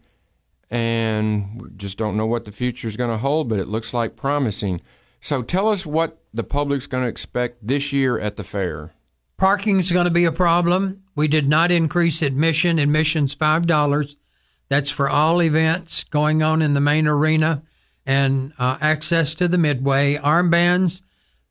and 0.74 1.72
just 1.76 1.96
don't 1.96 2.16
know 2.16 2.26
what 2.26 2.44
the 2.44 2.50
future 2.50 2.88
is 2.88 2.96
going 2.96 3.10
to 3.10 3.16
hold, 3.16 3.48
but 3.48 3.60
it 3.60 3.68
looks 3.68 3.94
like 3.94 4.16
promising. 4.16 4.80
So 5.20 5.40
tell 5.40 5.68
us 5.68 5.86
what 5.86 6.18
the 6.32 6.42
public's 6.42 6.88
going 6.88 7.04
to 7.04 7.08
expect 7.08 7.64
this 7.64 7.92
year 7.92 8.18
at 8.18 8.34
the 8.34 8.42
fair. 8.42 8.92
Parking 9.36 9.78
is 9.78 9.92
going 9.92 10.06
to 10.06 10.10
be 10.10 10.24
a 10.24 10.32
problem. 10.32 11.04
We 11.14 11.28
did 11.28 11.48
not 11.48 11.70
increase 11.70 12.22
admission. 12.22 12.80
Admission's 12.80 13.34
five 13.34 13.68
dollars. 13.68 14.16
That's 14.68 14.90
for 14.90 15.08
all 15.08 15.40
events 15.40 16.02
going 16.04 16.42
on 16.42 16.60
in 16.60 16.74
the 16.74 16.80
main 16.80 17.06
arena 17.06 17.62
and 18.04 18.52
uh, 18.58 18.76
access 18.80 19.36
to 19.36 19.46
the 19.46 19.58
midway. 19.58 20.16
Armbands. 20.16 21.02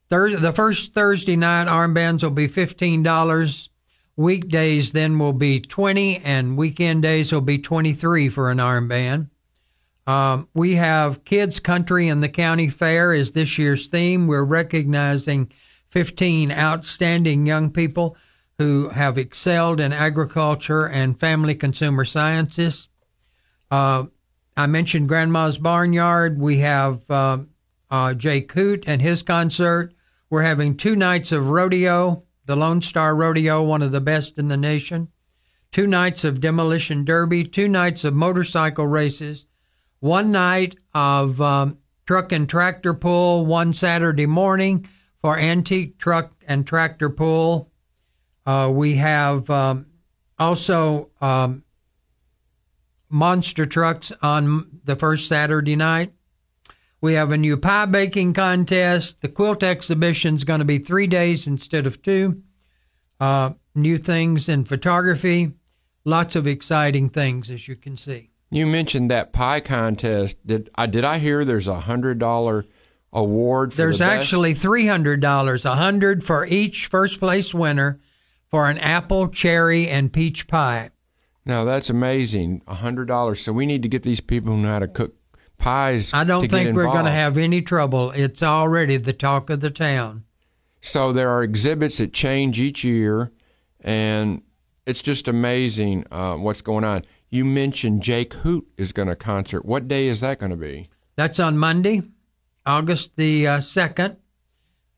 Thurs 0.10 0.40
the 0.42 0.52
first 0.52 0.94
Thursday 0.94 1.38
night 1.38 1.68
armbands 1.68 2.24
will 2.24 2.32
be 2.32 2.48
fifteen 2.48 3.04
dollars. 3.04 3.70
Weekdays 4.16 4.92
then 4.92 5.18
will 5.20 5.34
be 5.34 5.60
twenty, 5.60 6.18
and 6.18 6.58
weekend 6.58 7.02
days 7.02 7.32
will 7.32 7.42
be 7.42 7.58
twenty 7.58 7.94
three 7.94 8.30
for 8.30 8.50
an 8.52 8.60
armband. 8.60 9.30
Um, 10.06 10.50
we 10.54 10.76
have 10.76 11.24
Kids 11.24 11.60
Country 11.60 12.10
and 12.10 12.22
the 12.22 12.30
County 12.30 12.68
Fair 12.68 13.14
is 13.14 13.32
this 13.32 13.58
year's 13.58 13.88
theme. 13.88 14.28
We're 14.28 14.44
recognizing 14.44 15.52
15 15.90 16.52
outstanding 16.52 17.46
young 17.46 17.72
people 17.72 18.18
who 18.58 18.90
have 18.90 19.18
excelled 19.18 19.80
in 19.80 19.94
agriculture 19.94 20.88
and 20.88 21.20
family 21.20 21.56
consumer 21.56 22.04
sciences. 22.04 22.90
Uh, 23.72 24.06
I 24.58 24.68
mentioned 24.68 25.08
Grandma's 25.08 25.58
Barnyard. 25.58 26.40
We 26.40 26.60
have 26.60 27.10
uh, 27.10 27.40
uh, 27.90 28.14
Jake 28.14 28.52
Hoot 28.52 28.84
and 28.88 29.02
his 29.02 29.24
concert. 29.24 29.94
We're 30.30 30.44
having 30.44 30.76
two 30.76 30.96
nights 30.96 31.32
of 31.32 31.50
rodeo, 31.50 32.23
the 32.46 32.56
Lone 32.56 32.82
Star 32.82 33.16
Rodeo, 33.16 33.64
one 33.64 33.82
of 33.82 33.92
the 33.92 34.02
best 34.02 34.38
in 34.38 34.48
the 34.48 34.58
nation. 34.58 35.10
Two 35.72 35.88
nights 35.88 36.24
of 36.24 36.40
demolition 36.40 37.04
derby, 37.04 37.44
two 37.44 37.68
nights 37.68 38.04
of 38.04 38.14
motorcycle 38.14 38.86
races, 38.86 39.46
one 40.00 40.32
night 40.32 40.78
of 40.94 41.42
um, 41.42 41.78
truck 42.06 42.32
and 42.32 42.48
tractor 42.48 42.94
pull, 42.94 43.46
one 43.46 43.74
Saturday 43.74 44.26
morning 44.26 44.88
for 45.22 45.38
antique 45.38 45.98
truck 45.98 46.34
and 46.48 46.68
tractor 46.68 47.10
pull. 47.10 47.72
Uh, 48.46 48.70
we 48.72 48.96
have 48.96 49.50
um, 49.50 49.86
also 50.38 51.10
um, 51.22 51.64
monster 53.10 53.66
trucks 53.66 54.12
on 54.22 54.82
the 54.84 54.96
first 54.96 55.28
Saturday 55.28 55.76
night. 55.76 56.13
We 57.04 57.16
have 57.16 57.34
a 57.34 57.38
new 57.38 57.58
pie 57.58 57.86
baking 57.86 58.32
contest. 58.32 59.20
The 59.20 59.28
quilt 59.28 59.62
exhibition 59.62 60.36
is 60.36 60.46
going 60.46 60.60
to 60.60 60.66
be 60.66 60.78
three 60.78 61.06
days 61.06 61.48
instead 61.48 61.86
of 61.86 62.02
two. 62.02 62.44
Uh, 63.20 63.56
new 63.76 63.98
things 63.98 64.48
in 64.48 64.64
photography. 64.64 65.52
Lots 66.06 66.38
of 66.38 66.48
exciting 66.48 67.10
things, 67.10 67.52
as 67.52 67.68
you 67.68 67.76
can 67.76 67.98
see. 67.98 68.30
You 68.52 68.66
mentioned 68.66 69.12
that 69.12 69.34
pie 69.34 69.60
contest. 69.60 70.38
Did 70.48 70.70
I 70.76 70.86
did 70.86 71.04
I 71.04 71.18
hear 71.18 71.44
there's 71.44 71.68
a 71.68 71.82
hundred 71.82 72.20
dollar 72.20 72.64
award? 73.12 73.74
For 73.74 73.78
There's 73.80 74.00
the 74.00 74.06
actually 74.06 74.54
three 74.54 74.88
hundred 74.88 75.20
dollars, 75.20 75.66
a 75.66 75.76
hundred 75.76 76.24
for 76.24 76.46
each 76.46 76.88
first 76.88 77.20
place 77.20 77.54
winner 77.54 78.00
for 78.48 78.70
an 78.70 78.78
apple, 78.78 79.28
cherry, 79.28 79.90
and 79.90 80.14
peach 80.14 80.48
pie. 80.48 80.92
Now 81.46 81.66
that's 81.66 81.90
amazing. 81.90 82.62
A 82.66 82.76
hundred 82.76 83.10
dollars. 83.10 83.42
So 83.42 83.52
we 83.52 83.66
need 83.66 83.82
to 83.82 83.90
get 83.90 84.04
these 84.04 84.22
people 84.22 84.54
who 84.54 84.62
know 84.62 84.70
how 84.70 84.80
to 84.80 84.88
cook 84.88 85.16
pies. 85.64 86.14
I 86.14 86.24
don't 86.24 86.48
think 86.50 86.76
we're 86.76 86.86
going 86.86 87.06
to 87.06 87.12
have 87.12 87.38
any 87.38 87.62
trouble. 87.62 88.12
It's 88.12 88.44
already 88.44 88.98
the 88.98 89.14
talk 89.14 89.50
of 89.50 89.62
the 89.62 89.70
town. 89.70 90.26
So 90.82 91.14
there 91.14 91.30
are 91.30 91.44
exhibits 91.44 91.98
that 92.00 92.12
change 92.12 92.60
each 92.60 92.84
year, 92.84 93.32
and 93.80 94.42
it's 94.86 95.02
just 95.02 95.28
amazing 95.28 96.06
uh, 96.12 96.36
what's 96.36 96.62
going 96.62 96.84
on. 96.84 97.06
You 97.30 97.46
mentioned 97.46 98.04
Jake 98.04 98.34
Hoot 98.34 98.68
is 98.78 98.92
going 98.92 99.08
to 99.08 99.16
concert. 99.16 99.66
What 99.66 99.88
day 99.88 100.08
is 100.08 100.20
that 100.20 100.40
going 100.40 100.52
to 100.52 100.58
be? 100.58 100.90
That's 101.16 101.40
on 101.40 101.58
Monday, 101.58 102.02
August 102.66 103.16
the 103.16 103.48
uh, 103.48 103.58
2nd. 103.60 104.18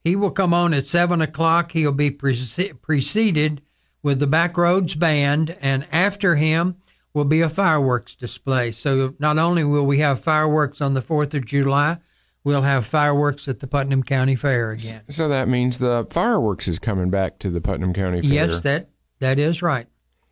He 0.03 0.15
will 0.15 0.31
come 0.31 0.53
on 0.53 0.73
at 0.73 0.85
7 0.85 1.21
o'clock. 1.21 1.71
He'll 1.71 1.91
be 1.91 2.11
prece- 2.11 2.81
preceded 2.81 3.61
with 4.01 4.19
the 4.19 4.27
Backroads 4.27 4.97
Band, 4.97 5.55
and 5.61 5.87
after 5.91 6.35
him 6.35 6.75
will 7.15 7.25
be 7.25 7.41
a 7.41 7.49
fireworks 7.49 8.13
display. 8.13 8.71
So 8.73 9.13
not 9.19 9.39
only 9.39 9.63
will 9.63 9.85
we 9.85 9.99
have 9.99 10.19
fireworks 10.19 10.81
on 10.81 10.93
the 10.93 11.01
4th 11.01 11.33
of 11.33 11.45
July, 11.45 11.97
we'll 12.43 12.61
have 12.63 12.85
fireworks 12.85 13.47
at 13.47 13.61
the 13.61 13.67
Putnam 13.67 14.03
County 14.03 14.35
Fair 14.35 14.71
again. 14.71 15.01
So 15.09 15.29
that 15.29 15.47
means 15.47 15.77
the 15.79 16.05
fireworks 16.09 16.67
is 16.67 16.77
coming 16.77 17.09
back 17.09 17.39
to 17.39 17.49
the 17.49 17.61
Putnam 17.61 17.93
County 17.93 18.21
Fair. 18.21 18.31
Yes, 18.31 18.61
that 18.61 18.89
that 19.19 19.39
is 19.39 19.61
right. 19.61 19.87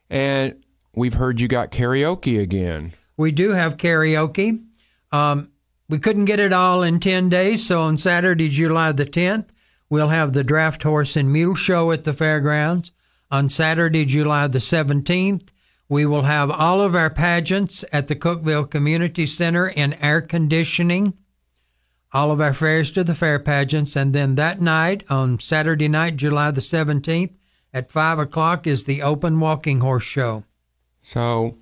and 0.09 0.61
we've 0.93 1.13
heard 1.13 1.39
you 1.39 1.47
got 1.47 1.71
karaoke 1.71 2.39
again. 2.39 2.93
We 3.17 3.31
do 3.31 3.51
have 3.51 3.77
karaoke. 3.77 4.63
Um, 5.11 5.51
we 5.87 5.99
couldn't 5.99 6.25
get 6.25 6.39
it 6.39 6.51
all 6.51 6.83
in 6.83 6.99
10 6.99 7.29
days, 7.29 7.65
so 7.65 7.81
on 7.81 7.97
Saturday, 7.97 8.49
July 8.49 8.91
the 8.91 9.05
10th, 9.05 9.51
we'll 9.89 10.09
have 10.09 10.33
the 10.33 10.43
Draft 10.43 10.83
Horse 10.83 11.15
and 11.15 11.31
Mule 11.31 11.55
Show 11.55 11.91
at 11.91 12.03
the 12.03 12.13
fairgrounds. 12.13 12.91
On 13.31 13.49
Saturday, 13.49 14.05
July 14.05 14.47
the 14.47 14.59
17th, 14.59 15.47
we 15.89 16.05
will 16.05 16.23
have 16.23 16.49
all 16.49 16.81
of 16.81 16.95
our 16.95 17.09
pageants 17.09 17.83
at 17.91 18.07
the 18.07 18.15
Cookeville 18.15 18.69
Community 18.69 19.25
Center 19.25 19.67
in 19.67 19.93
air 19.93 20.21
conditioning. 20.21 21.13
All 22.11 22.31
of 22.31 22.39
our 22.39 22.53
Fairest 22.53 22.95
of 22.97 23.07
the 23.07 23.15
Fair 23.15 23.39
pageants. 23.39 23.95
And 23.95 24.13
then 24.13 24.35
that 24.35 24.61
night, 24.61 25.03
on 25.09 25.39
Saturday 25.39 25.87
night, 25.87 26.15
July 26.15 26.51
the 26.51 26.61
17th, 26.61 27.33
at 27.73 27.89
5 27.91 28.19
o'clock, 28.19 28.67
is 28.67 28.85
the 28.85 29.01
Open 29.01 29.39
Walking 29.39 29.79
Horse 29.79 30.03
Show. 30.03 30.43
So 31.01 31.57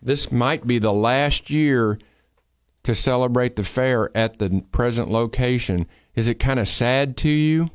this 0.00 0.32
might 0.32 0.66
be 0.66 0.78
the 0.78 0.92
last 0.92 1.50
year 1.50 1.98
to 2.82 2.94
celebrate 2.94 3.56
the 3.56 3.64
fair 3.64 4.10
at 4.16 4.38
the 4.38 4.64
present 4.72 5.10
location. 5.10 5.86
Is 6.14 6.26
it 6.26 6.34
kind 6.34 6.58
of 6.58 6.68
sad 6.68 7.16
to 7.18 7.28
you? 7.28 7.70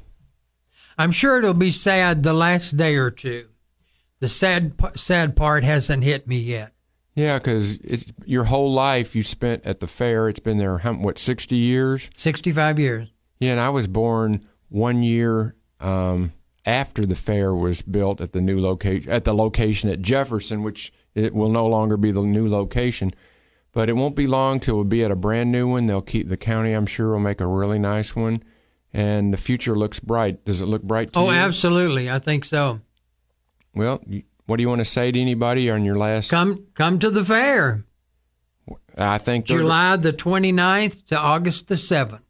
I'm 0.97 1.11
sure 1.11 1.37
it'll 1.37 1.53
be 1.53 1.71
sad 1.71 2.23
the 2.23 2.33
last 2.33 2.75
day 2.75 2.95
or 2.95 3.11
two. 3.11 3.47
The 4.19 4.29
sad 4.29 4.73
sad 4.95 5.35
part 5.35 5.63
hasn't 5.63 6.03
hit 6.03 6.27
me 6.27 6.39
yet. 6.39 6.73
Yeah, 7.15 7.37
because 7.39 7.77
it's 7.77 8.05
your 8.25 8.45
whole 8.45 8.71
life 8.71 9.15
you 9.15 9.23
spent 9.23 9.65
at 9.65 9.79
the 9.79 9.87
fair. 9.87 10.29
It's 10.29 10.39
been 10.39 10.57
there, 10.57 10.77
how- 10.79 10.93
what, 10.93 11.17
60 11.17 11.55
years? 11.55 12.09
65 12.15 12.77
years. 12.79 13.09
Yeah, 13.39 13.51
and 13.51 13.59
I 13.59 13.69
was 13.69 13.87
born 13.87 14.45
one 14.69 15.01
year 15.01 15.55
um, 15.79 16.33
after 16.65 17.05
the 17.07 17.15
fair 17.15 17.53
was 17.55 17.81
built 17.81 18.21
at 18.21 18.33
the 18.33 18.41
new 18.41 18.59
location, 18.61 19.11
at 19.11 19.23
the 19.23 19.33
location 19.33 19.89
at 19.89 20.01
Jefferson, 20.01 20.61
which 20.63 20.91
it 21.15 21.33
will 21.33 21.49
no 21.49 21.65
longer 21.65 21.97
be 21.97 22.11
the 22.11 22.21
new 22.21 22.47
location. 22.47 23.13
But 23.71 23.89
it 23.89 23.93
won't 23.93 24.15
be 24.15 24.27
long 24.27 24.59
till 24.59 24.75
we'll 24.75 24.83
be 24.85 25.03
at 25.03 25.11
a 25.11 25.15
brand 25.15 25.51
new 25.51 25.67
one. 25.67 25.85
They'll 25.87 26.01
keep 26.01 26.29
the 26.29 26.37
county, 26.37 26.73
I'm 26.73 26.85
sure, 26.87 27.11
will 27.13 27.19
make 27.19 27.41
a 27.41 27.47
really 27.47 27.79
nice 27.79 28.15
one, 28.15 28.43
and 28.93 29.33
the 29.33 29.37
future 29.37 29.75
looks 29.75 29.99
bright. 29.99 30.45
Does 30.45 30.61
it 30.61 30.65
look 30.67 30.83
bright 30.83 31.13
to 31.13 31.19
Oh, 31.19 31.25
you? 31.31 31.35
absolutely. 31.37 32.09
I 32.11 32.19
think 32.19 32.45
so. 32.45 32.81
Well, 33.77 34.01
what 34.47 34.57
do 34.57 34.63
you 34.63 34.69
want 34.69 34.79
to 34.79 34.85
say 34.85 35.11
to 35.11 35.19
anybody 35.19 35.69
on 35.69 35.85
your 35.85 35.95
last? 35.95 36.31
Come 36.31 36.65
come 36.73 36.99
to 36.99 37.09
the 37.09 37.23
fair. 37.23 37.85
I 38.97 39.19
think 39.19 39.45
July 39.45 39.95
the 39.95 40.11
29th 40.11 41.05
to 41.07 41.19
August 41.19 41.67
the 41.67 41.75
7th. 41.75 42.21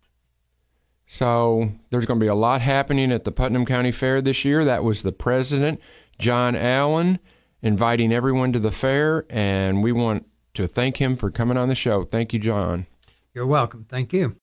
So 1.08 1.72
there's 1.90 2.06
going 2.06 2.20
to 2.20 2.24
be 2.24 2.28
a 2.30 2.36
lot 2.36 2.60
happening 2.60 3.14
at 3.14 3.24
the 3.24 3.32
Putnam 3.32 3.66
County 3.66 3.94
Fair 3.94 4.22
this 4.22 4.44
year. 4.44 4.66
That 4.66 4.84
was 4.84 5.04
the 5.04 5.14
president, 5.14 5.80
John 6.20 6.54
Allen, 6.54 7.20
inviting 7.62 8.12
everyone 8.12 8.52
to 8.52 8.60
the 8.60 8.72
fair, 8.72 9.26
and 9.30 9.82
we 9.82 9.94
want 9.94 10.28
to 10.56 10.68
thank 10.68 10.98
him 10.98 11.16
for 11.16 11.32
coming 11.32 11.56
on 11.56 11.70
the 11.70 11.76
show. 11.76 12.04
Thank 12.04 12.34
you, 12.34 12.40
John. 12.40 12.88
You're 13.34 13.48
welcome. 13.48 13.86
Thank 13.88 14.12
you. 14.12 14.36